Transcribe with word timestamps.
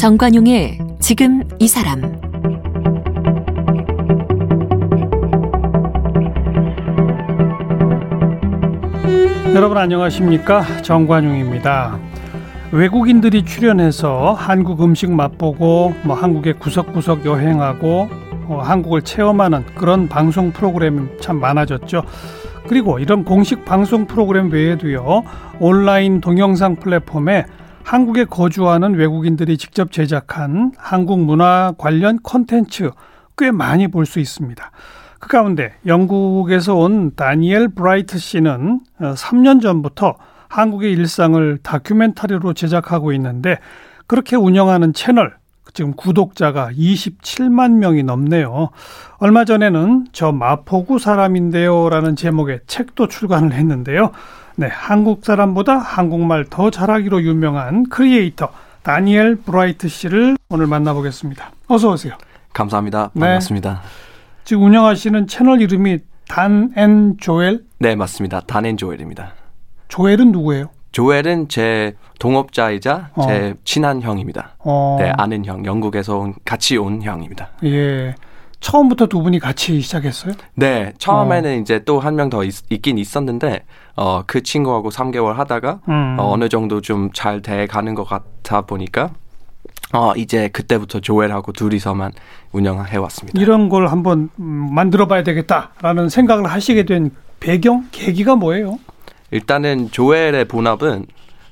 정관용의 0.00 0.78
지금 0.98 1.42
이 1.58 1.68
사람 1.68 2.00
여러분 9.54 9.76
안녕하십니까 9.76 10.64
정관용입니다. 10.80 11.98
외국인들이 12.72 13.44
출연해서 13.44 14.32
한국 14.32 14.82
음식 14.82 15.10
맛보고 15.10 15.92
뭐 16.04 16.16
한국의 16.16 16.54
구석구석 16.54 17.26
여행하고 17.26 18.08
어, 18.46 18.60
한국을 18.62 19.02
체험하는 19.02 19.66
그런 19.74 20.08
방송 20.08 20.50
프로그램 20.50 21.10
참 21.20 21.38
많아졌죠. 21.38 22.04
그리고 22.66 22.98
이런 23.00 23.22
공식 23.22 23.66
방송 23.66 24.06
프로그램 24.06 24.50
외에도요 24.50 25.24
온라인 25.58 26.22
동영상 26.22 26.76
플랫폼에 26.76 27.44
한국에 27.90 28.24
거주하는 28.24 28.94
외국인들이 28.94 29.58
직접 29.58 29.90
제작한 29.90 30.70
한국 30.78 31.18
문화 31.18 31.74
관련 31.76 32.20
콘텐츠 32.20 32.92
꽤 33.36 33.50
많이 33.50 33.88
볼 33.88 34.06
수 34.06 34.20
있습니다. 34.20 34.70
그 35.18 35.28
가운데 35.28 35.74
영국에서 35.84 36.76
온 36.76 37.16
다니엘 37.16 37.70
브라이트 37.70 38.16
씨는 38.16 38.78
3년 39.00 39.56
어, 39.56 39.60
전부터 39.60 40.14
한국의 40.46 40.92
일상을 40.92 41.58
다큐멘터리로 41.64 42.52
제작하고 42.52 43.12
있는데 43.14 43.58
그렇게 44.06 44.36
운영하는 44.36 44.92
채널 44.92 45.34
지금 45.74 45.92
구독자가 45.94 46.70
27만 46.70 47.72
명이 47.72 48.04
넘네요. 48.04 48.70
얼마 49.18 49.44
전에는 49.44 50.06
저 50.12 50.30
마포구 50.30 51.00
사람인데요라는 51.00 52.14
제목의 52.14 52.60
책도 52.68 53.08
출간을 53.08 53.52
했는데요. 53.52 54.12
네, 54.56 54.68
한국 54.70 55.24
사람보다 55.24 55.78
한국말 55.78 56.46
더 56.50 56.70
잘하기로 56.70 57.22
유명한 57.22 57.88
크리에이터 57.88 58.48
다니엘 58.82 59.36
브라이트 59.36 59.88
씨를 59.88 60.36
오늘 60.48 60.66
만나보겠습니다. 60.66 61.50
어서 61.68 61.90
오세요. 61.92 62.14
감사합니다. 62.52 63.10
네. 63.14 63.20
반갑습니다. 63.20 63.80
네. 63.82 63.88
지금 64.44 64.64
운영하시는 64.64 65.26
채널 65.28 65.60
이름이 65.60 65.98
단앤 66.28 67.16
조엘? 67.20 67.62
네, 67.78 67.94
맞습니다. 67.94 68.40
단앤 68.40 68.76
조엘입니다. 68.76 69.32
조엘은 69.88 70.32
누구예요? 70.32 70.70
조엘은 70.92 71.48
제 71.48 71.94
동업자이자 72.18 73.10
어. 73.14 73.26
제 73.26 73.54
친한 73.64 74.02
형입니다. 74.02 74.56
어. 74.58 74.96
네, 75.00 75.12
아는 75.16 75.44
형, 75.44 75.64
영국에서 75.64 76.18
온, 76.18 76.34
같이 76.44 76.76
온 76.76 77.02
형입니다. 77.02 77.48
예. 77.64 78.14
처음부터 78.58 79.06
두 79.06 79.22
분이 79.22 79.38
같이 79.38 79.80
시작했어요? 79.80 80.34
네, 80.54 80.92
처음에는 80.98 81.50
어. 81.50 81.54
이제 81.60 81.82
또 81.84 81.98
한 82.00 82.14
명 82.16 82.28
더 82.28 82.42
있긴 82.44 82.98
있었는데, 82.98 83.64
어, 84.02 84.22
그 84.26 84.42
친구하고 84.42 84.88
3개월 84.88 85.34
하다가, 85.34 85.80
음. 85.88 86.16
어, 86.18 86.30
어느 86.32 86.48
정도 86.48 86.80
좀 86.80 87.10
잘 87.12 87.42
돼 87.42 87.66
가는 87.66 87.94
것 87.94 88.04
같아 88.04 88.62
보니까, 88.62 89.10
어, 89.92 90.12
이제 90.16 90.48
그때부터 90.48 91.00
조엘하고 91.00 91.52
둘이서만 91.52 92.12
운영해 92.52 92.96
왔습니다. 92.96 93.38
이런 93.38 93.68
걸 93.68 93.88
한번 93.88 94.30
만들어 94.36 95.06
봐야 95.06 95.22
되겠다라는 95.22 96.08
생각을 96.08 96.46
하시게 96.46 96.84
된 96.84 97.10
배경, 97.40 97.88
계기가 97.92 98.36
뭐예요? 98.36 98.78
일단은 99.32 99.90
조엘의 99.90 100.46
본업은 100.46 101.04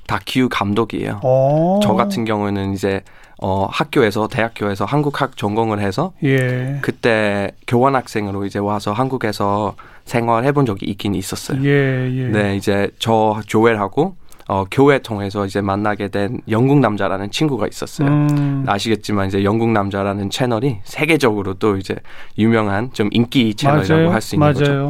다큐 0.07 0.49
감독이에요. 0.49 1.19
오. 1.23 1.79
저 1.83 1.93
같은 1.93 2.25
경우는 2.25 2.73
이제 2.73 3.03
어 3.41 3.67
학교에서 3.71 4.27
대학교에서 4.27 4.83
한국학 4.85 5.37
전공을 5.37 5.79
해서 5.79 6.11
예. 6.23 6.79
그때 6.81 7.51
교환 7.67 7.95
학생으로 7.95 8.45
이제 8.45 8.59
와서 8.59 8.91
한국에서 8.91 9.75
생활해 10.09 10.51
본 10.51 10.65
적이 10.65 10.87
있긴 10.87 11.15
있었어요. 11.15 11.61
예, 11.63 12.09
예. 12.11 12.27
네, 12.29 12.55
이제 12.57 12.89
저 12.99 13.39
조엘하고 13.45 14.15
어, 14.47 14.65
교회 14.71 14.97
통해서 14.97 15.45
이제 15.45 15.61
만나게 15.61 16.07
된 16.07 16.41
영국 16.49 16.79
남자라는 16.79 17.29
친구가 17.29 17.67
있었어요. 17.67 18.07
음. 18.07 18.65
아시겠지만 18.67 19.27
이제 19.27 19.43
영국 19.43 19.69
남자라는 19.69 20.31
채널이 20.31 20.79
세계적으로 20.83 21.53
또 21.53 21.77
이제 21.77 21.95
유명한 22.39 22.91
좀 22.91 23.09
인기 23.11 23.53
채널이라고 23.53 24.11
할 24.11 24.21
수 24.21 24.35
있는 24.35 24.45
맞아요. 24.47 24.53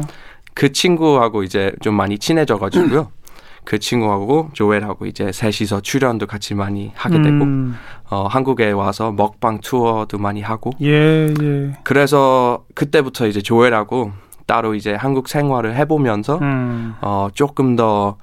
그 0.54 0.72
친구하고 0.72 1.42
이제 1.42 1.72
좀 1.82 1.94
많이 1.94 2.18
친해져 2.18 2.58
가지고요. 2.58 3.10
그 3.64 3.78
친구하고 3.78 4.48
조엘하고 4.54 5.04
이제 5.04 5.30
셋이서 5.30 5.82
출연도 5.82 6.26
같이 6.26 6.54
많이 6.54 6.90
하게 6.94 7.16
되고 7.20 7.44
음. 7.44 7.76
어 8.08 8.26
한국에 8.26 8.70
와서 8.70 9.12
먹방 9.12 9.60
투어도 9.60 10.16
많이 10.16 10.40
하고 10.40 10.70
예, 10.80 11.26
예. 11.40 11.72
그래서 11.84 12.64
그때부터 12.74 13.26
이제 13.26 13.42
조엘하고 13.42 14.12
따로 14.50 14.74
이제 14.74 14.94
한국 14.94 15.28
생활을 15.28 15.76
해보면서 15.76 16.38
음. 16.42 16.94
어 17.00 17.28
조금 17.32 17.76
더 17.76 18.16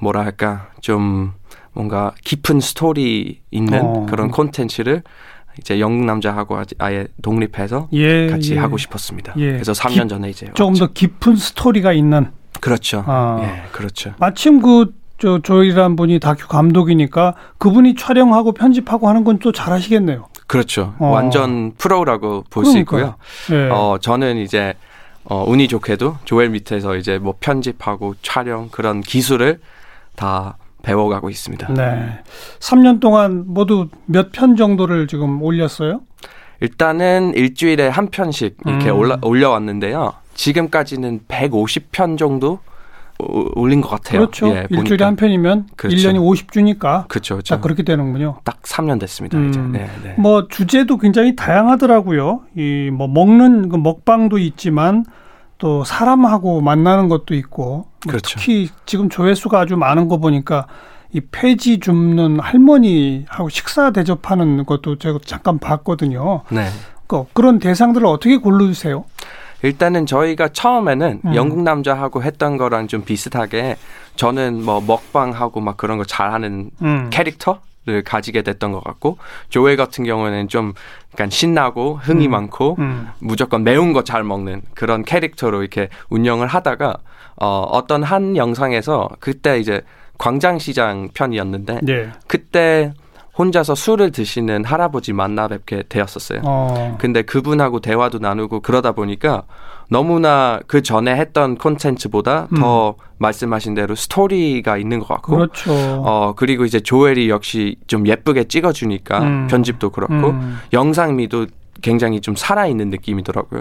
뭐랄까 0.00 0.70
좀 0.80 1.34
뭔가 1.72 2.12
깊은 2.24 2.58
스토리 2.58 3.42
있는 3.52 3.80
어. 3.84 4.06
그런 4.10 4.32
콘텐츠를 4.32 5.04
이제 5.60 5.78
영국 5.78 6.04
남자하고 6.04 6.60
아예 6.78 7.06
독립해서 7.22 7.88
예, 7.92 8.26
같이 8.26 8.54
예. 8.54 8.58
하고 8.58 8.76
싶었습니다. 8.76 9.34
예. 9.36 9.52
그래서 9.52 9.70
3년 9.70 10.02
기, 10.02 10.08
전에 10.08 10.30
이제 10.30 10.46
조금 10.54 10.72
왔죠. 10.72 10.86
더 10.88 10.92
깊은 10.92 11.36
스토리가 11.36 11.92
있는 11.92 12.32
그렇죠. 12.60 13.04
아. 13.06 13.38
예, 13.42 13.68
그렇죠. 13.70 14.14
마침 14.18 14.60
그 14.60 14.98
저 15.20 15.40
조이란 15.42 15.96
분이 15.96 16.20
다큐 16.20 16.46
감독이니까 16.46 17.34
그분이 17.58 17.96
촬영하고 17.96 18.52
편집하고 18.52 19.08
하는 19.08 19.24
건 19.24 19.38
또 19.40 19.50
잘하시겠네요. 19.52 20.26
그렇죠. 20.46 20.94
어. 20.98 21.08
완전 21.08 21.72
프로라고 21.76 22.44
볼 22.50 22.64
수 22.64 22.78
있고요. 22.78 23.16
예. 23.52 23.68
어, 23.68 23.98
저는 24.00 24.36
이제 24.38 24.74
어, 25.30 25.44
운이 25.46 25.68
좋게도 25.68 26.16
조엘 26.24 26.50
밑에서 26.50 26.96
이제 26.96 27.18
뭐 27.18 27.34
편집하고 27.38 28.14
촬영 28.22 28.68
그런 28.70 29.00
기술을 29.02 29.60
다 30.16 30.56
배워가고 30.82 31.28
있습니다. 31.28 31.72
네. 31.74 32.20
3년 32.60 33.00
동안 33.00 33.44
모두 33.46 33.88
몇 34.06 34.32
편 34.32 34.56
정도를 34.56 35.06
지금 35.06 35.42
올렸어요? 35.42 36.00
일단은 36.60 37.34
일주일에 37.34 37.88
한 37.88 38.08
편씩 38.08 38.56
이렇게 38.66 38.90
음. 38.90 38.96
올라, 38.96 39.18
올려왔는데요. 39.22 40.14
지금까지는 40.34 41.20
150편 41.28 42.16
정도 42.18 42.60
올린 43.18 43.80
것 43.80 43.88
같아요. 43.88 44.20
그렇죠. 44.20 44.48
예, 44.48 44.66
일주일에 44.70 45.04
한 45.04 45.16
편이면 45.16 45.66
그렇죠. 45.76 45.96
1년이 45.96 46.18
50주니까. 46.20 47.08
그렇죠, 47.08 47.34
그렇죠. 47.34 47.54
딱 47.56 47.60
그렇게 47.60 47.82
되는군요. 47.82 48.38
딱 48.44 48.62
3년 48.62 49.00
됐습니다, 49.00 49.36
음. 49.38 49.48
이제. 49.48 49.60
네, 49.60 49.90
네. 50.04 50.14
뭐 50.18 50.46
주제도 50.48 50.98
굉장히 50.98 51.34
다양하더라고요. 51.36 52.42
이 52.56 52.90
뭐 52.92 53.06
먹는 53.08 53.68
그 53.68 53.76
먹방도 53.76 54.38
있지만 54.38 55.04
또 55.58 55.84
사람하고 55.84 56.60
만나는 56.60 57.08
것도 57.08 57.34
있고 57.34 57.64
뭐 57.64 57.86
그렇죠. 58.06 58.38
특히 58.38 58.68
지금 58.86 59.08
조회수가 59.08 59.58
아주 59.58 59.76
많은 59.76 60.08
거 60.08 60.18
보니까 60.18 60.66
이 61.12 61.20
폐지 61.20 61.80
줍는 61.80 62.38
할머니하고 62.40 63.48
식사 63.48 63.90
대접하는 63.90 64.64
것도 64.66 64.96
제가 64.98 65.18
잠깐 65.24 65.58
봤거든요. 65.58 66.42
네. 66.50 66.68
그, 67.06 67.24
그런 67.32 67.58
대상들을 67.58 68.06
어떻게 68.06 68.36
고르세요? 68.36 69.04
일단은 69.62 70.06
저희가 70.06 70.48
처음에는 70.48 71.20
음. 71.24 71.34
영국 71.34 71.62
남자하고 71.62 72.22
했던 72.22 72.56
거랑 72.56 72.86
좀 72.88 73.02
비슷하게 73.02 73.76
저는 74.16 74.62
뭐 74.64 74.80
먹방하고 74.80 75.60
막 75.60 75.76
그런 75.76 75.98
거 75.98 76.04
잘하는 76.04 76.70
음. 76.82 77.10
캐릭터 77.10 77.60
를 77.86 78.02
가지게 78.02 78.42
됐던 78.42 78.72
것 78.72 78.84
같고 78.84 79.16
조엘 79.48 79.78
같은 79.78 80.04
경우는 80.04 80.48
좀 80.48 80.74
약간 81.14 81.30
신나고 81.30 81.98
흥이 82.02 82.26
음. 82.26 82.32
많고 82.32 82.76
음. 82.80 83.08
무조건 83.18 83.64
매운 83.64 83.94
거 83.94 84.02
잘 84.02 84.22
먹는 84.24 84.60
그런 84.74 85.04
캐릭터로 85.04 85.62
이렇게 85.62 85.88
운영을 86.10 86.48
하다가 86.48 86.98
어 87.40 87.66
어떤 87.70 88.02
한 88.02 88.36
영상에서 88.36 89.08
그때 89.20 89.58
이제 89.58 89.80
광장시장 90.18 91.08
편이었는데 91.14 91.78
네. 91.82 92.10
그때 92.26 92.92
혼자서 93.38 93.74
술을 93.74 94.10
드시는 94.10 94.64
할아버지 94.64 95.12
만나 95.12 95.46
뵙게 95.46 95.84
되었었어요. 95.88 96.40
어. 96.44 96.96
근데 96.98 97.22
그분하고 97.22 97.80
대화도 97.80 98.18
나누고 98.18 98.60
그러다 98.60 98.92
보니까 98.92 99.44
너무나 99.88 100.60
그 100.66 100.82
전에 100.82 101.14
했던 101.14 101.56
콘텐츠보다 101.56 102.48
음. 102.52 102.58
더 102.58 102.96
말씀하신 103.18 103.74
대로 103.74 103.94
스토리가 103.94 104.76
있는 104.76 104.98
것 104.98 105.08
같고 105.08 105.36
그렇죠. 105.36 105.72
어 105.72 106.34
그리고 106.36 106.64
이제 106.64 106.80
조엘이 106.80 107.30
역시 107.30 107.76
좀 107.86 108.06
예쁘게 108.06 108.44
찍어주니까 108.44 109.20
음. 109.20 109.46
편집도 109.48 109.90
그렇고 109.90 110.30
음. 110.30 110.58
영상미도 110.72 111.46
굉장히 111.80 112.20
좀 112.20 112.34
살아있는 112.34 112.90
느낌이더라고요. 112.90 113.60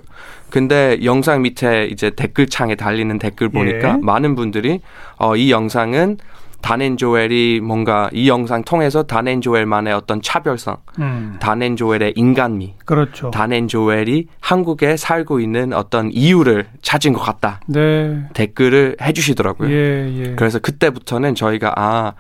근데 0.50 1.00
영상 1.04 1.44
밑에 1.44 1.86
이제 1.86 2.10
댓글창에 2.10 2.76
달리는 2.76 3.18
댓글 3.20 3.50
보니까 3.50 3.90
예. 3.90 3.98
많은 4.02 4.36
분들이 4.36 4.82
어, 5.18 5.36
이 5.36 5.52
영상은 5.52 6.18
다넨 6.62 6.98
조엘이 6.98 7.62
뭔가 7.62 8.10
이 8.12 8.28
영상 8.28 8.64
통해서 8.64 9.04
다넨 9.04 9.42
조엘만의 9.42 9.94
어떤 9.94 10.22
차별성, 10.22 10.78
음. 11.00 11.38
다넨 11.40 11.76
조엘의 11.76 12.14
인간미, 12.16 12.76
그렇죠. 12.86 13.32
다넨 13.32 13.68
조엘이 13.68 14.28
한국에 14.42 14.98
살고 14.98 15.40
있는 15.40 15.74
어떤 15.74 16.12
이유를 16.12 16.68
찾은 16.82 17.14
것 17.14 17.22
같다. 17.22 17.62
네. 17.68 18.28
댓글을 18.34 18.98
해주시더라고요. 19.02 19.70
예, 19.70 20.14
예. 20.18 20.36
그래서 20.36 20.60
그때부터는 20.60 21.36
저희가 21.36 21.74
아 21.78 22.14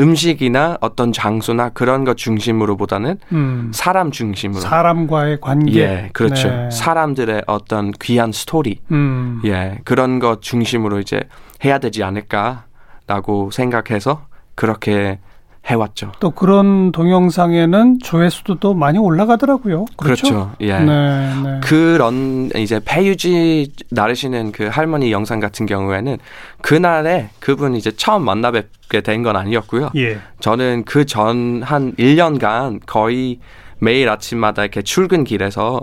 음식이나 0.00 0.78
어떤 0.80 1.12
장소나 1.12 1.68
그런 1.68 2.04
것 2.04 2.16
중심으로보다는 2.16 3.18
음. 3.32 3.70
사람 3.72 4.10
중심으로 4.10 4.60
사람과의 4.60 5.40
관계, 5.40 5.80
예, 5.80 6.10
그렇죠. 6.12 6.48
네. 6.48 6.70
사람들의 6.70 7.42
어떤 7.46 7.92
귀한 7.92 8.32
스토리, 8.32 8.80
음. 8.90 9.40
예, 9.44 9.78
그런 9.84 10.18
것 10.18 10.42
중심으로 10.42 10.98
이제 10.98 11.20
해야 11.64 11.78
되지 11.78 12.02
않을까. 12.02 12.64
라고 13.06 13.50
생각해서 13.50 14.26
그렇게 14.54 15.18
해왔죠. 15.66 16.12
또 16.20 16.30
그런 16.30 16.92
동영상에는 16.92 17.98
조회수도 18.02 18.56
또 18.56 18.74
많이 18.74 18.98
올라가더라고요. 18.98 19.86
그렇죠. 19.96 20.28
그렇죠. 20.28 20.50
예. 20.60 20.78
네, 20.78 21.32
네. 21.42 21.60
그런 21.64 22.50
이제 22.54 22.80
폐유지 22.84 23.72
나르시는 23.90 24.52
그 24.52 24.66
할머니 24.66 25.10
영상 25.10 25.40
같은 25.40 25.64
경우에는 25.64 26.18
그날에 26.60 27.30
그분 27.40 27.76
이제 27.76 27.90
처음 27.92 28.24
만나 28.26 28.50
뵙게 28.50 29.00
된 29.00 29.22
건 29.22 29.36
아니었고요. 29.36 29.90
예. 29.96 30.18
저는 30.40 30.84
그 30.84 31.06
전 31.06 31.62
한 31.64 31.94
1년간 31.94 32.80
거의 32.84 33.38
매일 33.78 34.10
아침마다 34.10 34.62
이렇게 34.62 34.82
출근 34.82 35.24
길에서 35.24 35.80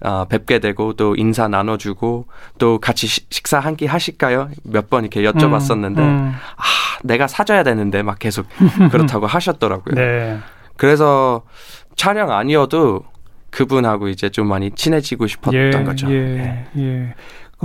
어, 0.00 0.26
뵙게 0.26 0.58
되고 0.58 0.92
또 0.94 1.14
인사 1.16 1.48
나눠주고 1.48 2.26
또 2.58 2.78
같이 2.78 3.06
시, 3.06 3.22
식사 3.30 3.58
한 3.58 3.76
끼 3.76 3.86
하실까요? 3.86 4.50
몇 4.64 4.88
번 4.90 5.04
이렇게 5.04 5.22
여쭤봤었는데 5.22 5.98
음, 5.98 6.02
음. 6.02 6.32
아 6.56 6.62
내가 7.02 7.26
사줘야 7.26 7.62
되는데 7.62 8.02
막 8.02 8.18
계속 8.18 8.46
그렇다고 8.92 9.26
하셨더라고요. 9.26 9.94
네. 9.94 10.38
그래서 10.76 11.42
촬영 11.96 12.30
아니어도 12.32 13.04
그분하고 13.50 14.08
이제 14.08 14.28
좀 14.30 14.48
많이 14.48 14.70
친해지고 14.72 15.26
싶었던 15.28 15.54
예, 15.54 15.70
거죠. 15.84 16.10
예, 16.12 16.18
네. 16.20 16.66
예. 16.78 17.14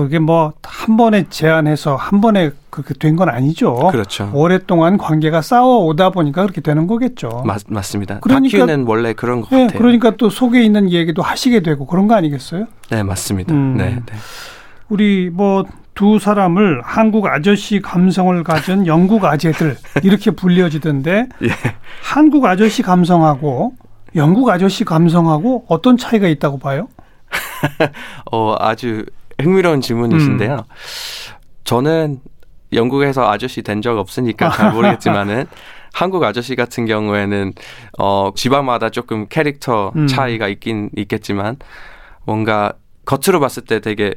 그게 0.03 0.19
뭐 0.19 0.53
한 0.63 0.97
번에 0.97 1.25
제안해서 1.29 1.95
한 1.95 2.21
번에 2.21 2.51
그렇게 2.69 2.93
된 2.93 3.15
건 3.15 3.29
아니죠. 3.29 3.75
그렇죠. 3.91 4.31
오랫동안 4.33 4.97
관계가 4.97 5.41
쌓아 5.41 5.63
오다 5.65 6.11
보니까 6.11 6.43
그렇게 6.43 6.61
되는 6.61 6.87
거겠죠. 6.87 7.43
맞, 7.45 7.61
맞습니다. 7.67 8.19
그러니까, 8.21 8.57
다큐는 8.59 8.85
원래 8.87 9.13
그런 9.13 9.41
것 9.41 9.49
네, 9.51 9.65
같아요. 9.65 9.77
그러니까 9.77 10.11
또 10.11 10.29
속에 10.29 10.63
있는 10.63 10.89
얘기도 10.91 11.21
하시게 11.21 11.59
되고 11.61 11.85
그런 11.85 12.07
거 12.07 12.15
아니겠어요? 12.15 12.65
네, 12.89 13.03
맞습니다. 13.03 13.53
음, 13.53 13.75
네, 13.77 13.95
네. 14.05 14.15
우리 14.89 15.29
뭐 15.31 15.63
두 15.95 16.17
사람을 16.17 16.81
한국 16.85 17.25
아저씨 17.27 17.81
감성을 17.81 18.41
가진 18.45 18.87
영국 18.87 19.25
아재들 19.25 19.75
이렇게 20.01 20.31
불려지던데 20.31 21.27
예. 21.43 21.49
한국 22.01 22.45
아저씨 22.45 22.81
감성하고 22.81 23.73
영국 24.15 24.49
아저씨 24.49 24.85
감성하고 24.85 25.65
어떤 25.67 25.97
차이가 25.97 26.29
있다고 26.29 26.57
봐요? 26.57 26.87
어, 28.31 28.55
아주 28.59 29.05
흥미로운 29.41 29.81
질문이신데요. 29.81 30.53
음. 30.56 30.63
저는 31.63 32.19
영국에서 32.74 33.30
아저씨 33.30 33.62
된 33.62 33.81
적 33.81 33.97
없으니까 33.97 34.50
잘 34.51 34.71
모르겠지만은 34.74 35.45
한국 35.94 36.24
아저씨 36.24 36.56
같은 36.56 36.86
경우에는 36.86 37.53
어 37.97 38.31
지방마다 38.36 38.89
조금 38.89 39.27
캐릭터 39.27 39.91
음. 39.95 40.07
차이가 40.07 40.47
있긴 40.47 40.89
있겠지만 40.95 41.57
뭔가 42.25 42.74
겉으로 43.06 43.39
봤을 43.39 43.63
때 43.63 43.80
되게 43.80 44.13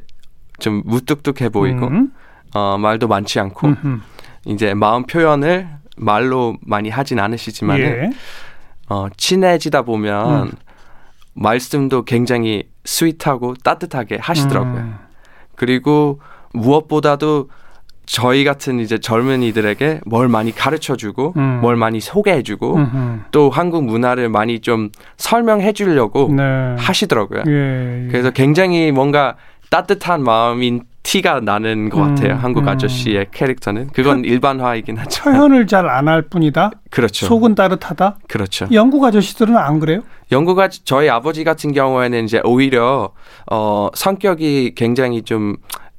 좀 0.59 0.83
무뚝뚝해 0.85 1.49
보이고 1.49 1.87
음. 1.87 2.13
어 2.55 2.77
말도 2.79 3.09
많지 3.09 3.41
않고 3.41 3.69
음흠. 3.69 4.01
이제 4.47 4.75
마음 4.75 5.05
표현을 5.07 5.69
말로 5.97 6.57
많이 6.61 6.91
하진 6.91 7.19
않으시지만은 7.21 7.83
예. 7.85 8.11
어 8.89 9.07
친해지다 9.17 9.83
보면 9.83 10.43
음. 10.49 10.53
말씀도 11.35 12.05
굉장히 12.05 12.65
sweet하고 12.85 13.55
따뜻하게 13.65 14.19
하시더라고요. 14.21 14.95
음. 15.62 15.67
그리고 15.67 16.19
무엇보다도 16.55 17.49
저희 18.05 18.43
같은 18.43 18.81
이제 18.81 18.99
젊은이들에게 18.99 20.00
뭘 20.06 20.29
많이 20.29 20.53
가르쳐 20.53 20.97
주고 20.97 21.32
음. 21.37 21.61
뭘 21.62 21.76
많이 21.76 22.00
소개해 22.00 22.43
주고 22.43 22.79
또 23.31 23.49
한국 23.49 23.85
문화를 23.85 24.29
많이 24.29 24.59
좀 24.59 24.91
설명해 25.17 25.73
주려고 25.73 26.29
네. 26.35 26.75
하시더라고요. 26.79 27.44
예, 27.47 27.53
예. 28.06 28.09
그래서 28.11 28.31
굉장히 28.31 28.91
뭔가 28.91 29.37
따뜻한 29.70 30.23
마음인 30.23 30.82
티가 31.03 31.41
나는 31.41 31.89
것 31.91 31.99
음, 32.01 32.15
같아요. 32.15 32.35
한국 32.37 32.63
음. 32.65 32.69
아저씨의 32.69 33.27
캐릭터는 33.33 33.89
그건 33.93 34.23
표, 34.23 34.29
일반화이긴 34.29 34.99
하죠. 34.99 35.25
표현을 35.25 35.67
잘 35.67 35.89
안 35.89 36.07
할 36.09 36.23
뿐이다. 36.23 36.71
그렇죠. 36.91 37.27
속은 37.27 37.55
따뜻하다. 37.55 38.19
그렇죠. 38.29 38.69
영국 38.73 39.05
아저씨들은 39.05 39.57
안 39.57 39.81
그래요? 39.81 40.03
영국 40.31 40.59
아 40.61 40.69
저희 40.85 41.09
아버지 41.09 41.43
같은 41.45 41.73
경우에는 41.73 42.25
이제 42.25 42.41
오히려 42.45 43.11
어 43.51 43.89
성격이 43.95 44.75
굉장히 44.77 45.23
좀 45.23 45.57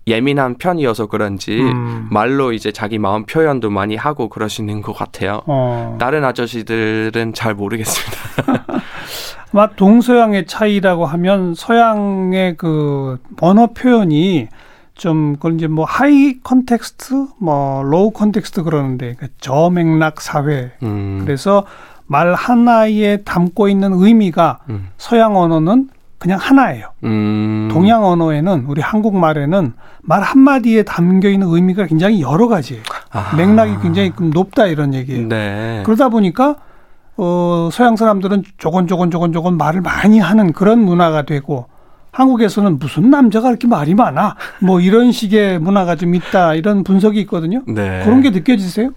예민한 0.08 0.58
편이어서 0.58 1.08
그런지 1.08 1.62
음. 1.62 2.08
말로 2.10 2.52
이제 2.52 2.72
자기 2.72 2.98
마음 2.98 3.26
표현도 3.26 3.70
많이 3.70 3.96
하고 3.96 4.30
그러시는 4.30 4.82
것 4.82 4.94
같아요. 4.94 5.42
어. 5.48 5.98
다른 6.00 6.24
아저씨들은 6.26 7.34
잘 7.34 7.54
모르겠습니다. 7.54 8.66
막 9.52 9.76
동서양의 9.76 10.48
차이라고 10.48 11.06
하면 11.06 11.54
서양의 11.56 12.56
그 12.58 13.20
언어 13.40 13.68
표현이 13.68 14.48
좀 14.96 15.36
그런 15.38 15.56
이제 15.56 15.68
뭐 15.68 15.86
high 15.86 16.40
context, 16.44 17.28
뭐 17.40 17.84
low 17.84 18.12
context 18.12 18.64
그러는데 18.64 19.16
그 19.18 19.28
저맥락 19.40 20.22
사회. 20.22 20.72
음. 20.84 21.22
그래서 21.24 21.66
말 22.06 22.34
하나에 22.34 23.18
담고 23.18 23.70
있는 23.70 23.94
의미가 23.94 24.60
음. 24.70 24.90
서양 24.98 25.36
언어는 25.36 25.90
그냥 26.20 26.40
하나예요. 26.40 26.88
음. 27.04 27.70
동양 27.72 28.06
언어에는 28.06 28.66
우리 28.68 28.82
한국말에는 28.82 29.74
말 30.04 30.22
한마디에 30.22 30.84
담겨 30.84 31.28
있는 31.28 31.48
의미가 31.48 31.86
굉장히 31.88 32.22
여러 32.22 32.48
가지예요. 32.48 32.82
아. 33.12 33.36
맥락이 33.36 33.78
굉장히 33.82 34.14
높다 34.18 34.68
이런 34.68 34.94
얘기예요. 34.94 35.28
네. 35.28 35.84
그러다 35.86 36.10
보니까 36.10 36.56
어 37.18 37.70
서양 37.72 37.96
사람들은 37.96 38.44
조곤조곤 38.58 39.12
조곤조곤 39.12 39.58
말을 39.58 39.82
많이 39.82 40.20
하는 40.20 40.54
그런 40.54 40.80
문화가 40.80 41.24
되고 41.24 41.68
한국에서는 42.14 42.80
무슨 42.80 43.10
남자가 43.10 43.50
이렇게 43.50 43.68
말이 43.68 43.94
많아 43.96 44.36
뭐 44.62 44.80
이런 44.80 45.12
식의 45.12 45.60
문화가 45.60 45.96
좀 45.96 46.16
있다 46.16 46.54
이런 46.56 46.84
분석이 46.84 47.20
있거든요. 47.22 47.64
네. 47.68 48.02
그런 48.06 48.22
게 48.22 48.30
느껴지세요? 48.30 48.92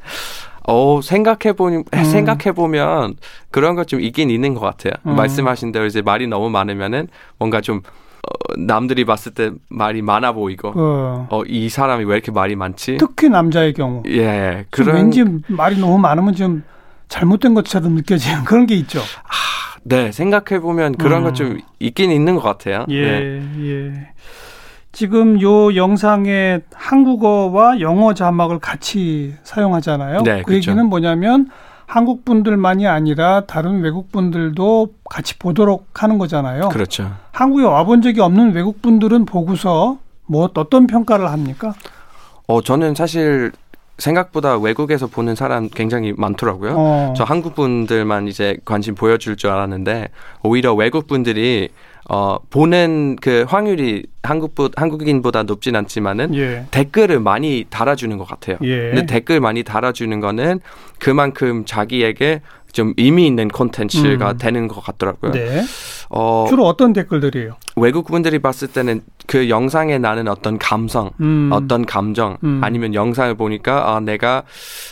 어, 0.68 1.00
생각해 1.02 1.54
보니, 1.56 1.76
음. 1.92 2.04
생각해 2.04 2.52
보면 2.52 3.14
그런 3.50 3.74
것 3.76 3.86
좀 3.86 4.00
있긴 4.00 4.30
있는 4.30 4.54
것 4.54 4.60
같아요. 4.60 4.92
음. 5.06 5.16
말씀하신 5.16 5.72
대로 5.72 5.86
이제 5.86 6.02
말이 6.02 6.26
너무 6.26 6.50
많으면은 6.50 7.06
뭔가 7.38 7.60
좀 7.60 7.78
어, 7.78 8.54
남들이 8.58 9.04
봤을 9.04 9.32
때 9.32 9.52
말이 9.69 10.02
많아 10.02 10.32
보이고, 10.32 10.72
어. 10.74 11.28
어, 11.30 11.42
이 11.46 11.69
사람이 11.69 12.04
왜 12.04 12.14
이렇게 12.16 12.32
말이 12.32 12.56
많지? 12.56 12.96
특히 12.98 13.28
남자의 13.28 13.72
경우. 13.74 14.02
예, 14.08 14.64
그런. 14.70 14.96
왠지 14.96 15.24
말이 15.46 15.78
너무 15.78 15.98
많으면 15.98 16.34
좀 16.34 16.64
잘못된 17.06 17.54
것처럼 17.54 17.92
느껴지는 17.94 18.42
그런 18.42 18.66
게 18.66 18.74
있죠. 18.74 18.98
아, 18.98 19.75
네, 19.88 20.10
생각해 20.10 20.60
보면 20.60 20.96
그런 20.96 21.22
음. 21.22 21.24
것좀 21.28 21.58
있긴 21.78 22.10
있는 22.10 22.34
것 22.34 22.42
같아요. 22.42 22.84
예, 22.88 23.20
네. 23.20 23.42
예. 23.60 24.08
지금 24.90 25.40
요 25.42 25.76
영상에 25.76 26.60
한국어와 26.74 27.81
영어 27.81 28.14
자막을 28.14 28.58
같이 28.58 29.34
사용하잖아요. 29.44 30.22
네, 30.22 30.38
그 30.38 30.46
그렇죠. 30.46 30.70
얘기는 30.70 30.86
뭐냐면 30.86 31.50
한국 31.86 32.24
분들만이 32.24 32.88
아니라 32.88 33.43
다른 33.46 33.82
외국 33.82 34.10
분들도 34.10 34.94
같이 35.08 35.38
보도록 35.38 36.02
하는 36.02 36.19
거잖아요. 36.19 36.70
그렇죠. 36.70 37.12
한국에 37.31 37.64
와본 37.64 38.02
적이 38.02 38.22
없는 38.22 38.55
외국 38.55 38.82
분들은 38.82 39.24
보고서 39.24 39.98
뭐 40.26 40.50
어떤 40.52 40.88
평가를 40.88 41.31
합니까? 41.31 41.74
어 42.48 42.60
저는 42.60 42.94
사실 42.96 43.52
생각보다 43.98 44.58
외국에서 44.58 45.06
보는 45.06 45.34
사람 45.34 45.69
굉장히 45.69 46.12
많더라고요. 46.17 46.74
어. 46.76 47.15
저 47.17 47.24
한국 47.24 47.55
분들만 47.55 48.29
이제 48.29 48.56
관심 48.65 48.94
보여줄 48.94 49.36
줄 49.36 49.50
알았는데 49.50 50.08
오히려 50.43 50.74
외국 50.74 51.06
분들이 51.06 51.70
어, 52.08 52.38
보는 52.50 53.17
그 53.20 53.44
확률이 53.48 54.05
한국보, 54.22 54.70
한국인보다 54.76 55.43
높진 55.43 55.74
않지만은 55.74 56.34
예. 56.36 56.67
댓글을 56.70 57.19
많이 57.19 57.65
달아주는 57.69 58.17
것 58.17 58.29
같아요. 58.29 58.58
예. 58.62 58.91
근데 58.91 59.06
댓글 59.06 59.41
많이 59.41 59.65
달아주는 59.65 60.20
거는 60.20 60.60
그만큼 61.00 61.65
자기에게 61.65 62.43
좀 62.76 62.92
의미 62.98 63.26
있는 63.26 63.48
콘텐츠가 63.48 64.32
음. 64.32 64.36
되는 64.36 64.68
것 64.68 64.84
같더라고요. 64.84 65.32
네. 65.32 65.64
어, 66.10 66.44
주로 66.46 66.66
어떤 66.66 66.92
댓글들이에요? 66.92 67.56
외국 67.76 68.06
분들이 68.06 68.38
봤을 68.38 68.68
때는 68.68 69.00
그 69.26 69.48
영상에 69.48 69.96
나는 69.96 70.28
어떤 70.28 70.58
감성, 70.58 71.10
음. 71.22 71.48
어떤 71.54 71.86
감정, 71.86 72.36
음. 72.44 72.60
아니면 72.62 72.92
영상을 72.92 73.34
보니까 73.34 73.94
아 73.94 74.00
내가 74.00 74.42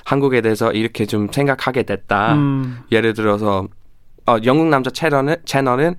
한국에 0.07 0.41
대해서 0.41 0.73
이렇게 0.73 1.05
좀 1.05 1.29
생각하게 1.31 1.83
됐다. 1.83 2.37
음. 2.37 2.79
예를 2.91 3.13
들어서 3.13 3.69
어, 4.27 4.39
영국 4.47 4.69
남자 4.69 4.89
채널은 4.89 5.37
채널은 5.45 5.97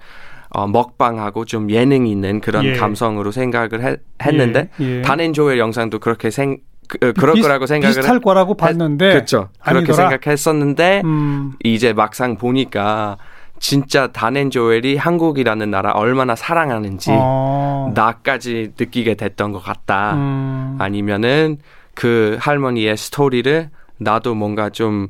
어, 0.49 0.67
먹방하고 0.67 1.45
좀 1.45 1.69
예능 1.69 2.07
있는 2.07 2.41
그런 2.41 2.65
예. 2.65 2.73
감성으로 2.73 3.31
생각을 3.31 3.83
해, 3.83 3.97
했는데 4.23 4.69
예. 4.79 4.85
예. 4.85 5.01
단앤 5.03 5.33
조의 5.33 5.59
영상도 5.59 5.99
그렇게 5.99 6.31
생 6.31 6.57
그, 6.87 6.97
어, 7.07 7.33
비슷, 7.33 7.43
거라고 7.43 7.65
생각을 7.65 7.95
비슷할 7.95 8.19
거라고 8.19 8.55
봤는데 8.55 9.09
그렇죠 9.13 9.49
그렇게 9.63 9.93
생각했었는데 9.93 11.01
음. 11.05 11.53
이제 11.63 11.93
막상 11.93 12.37
보니까 12.37 13.17
진짜 13.59 14.07
다앤 14.07 14.49
조엘이 14.49 14.97
한국이라는 14.97 15.71
나라 15.71 15.91
얼마나 15.91 16.35
사랑하는지 16.35 17.11
어. 17.13 17.91
나까지 17.95 18.73
느끼게 18.77 19.15
됐던 19.15 19.53
것 19.53 19.63
같다. 19.63 20.13
음. 20.15 20.75
아니면은 20.79 21.57
그 21.93 22.37
할머니의 22.39 22.97
스토리를 22.97 23.69
나도 23.97 24.35
뭔가 24.35 24.69
좀 24.69 25.07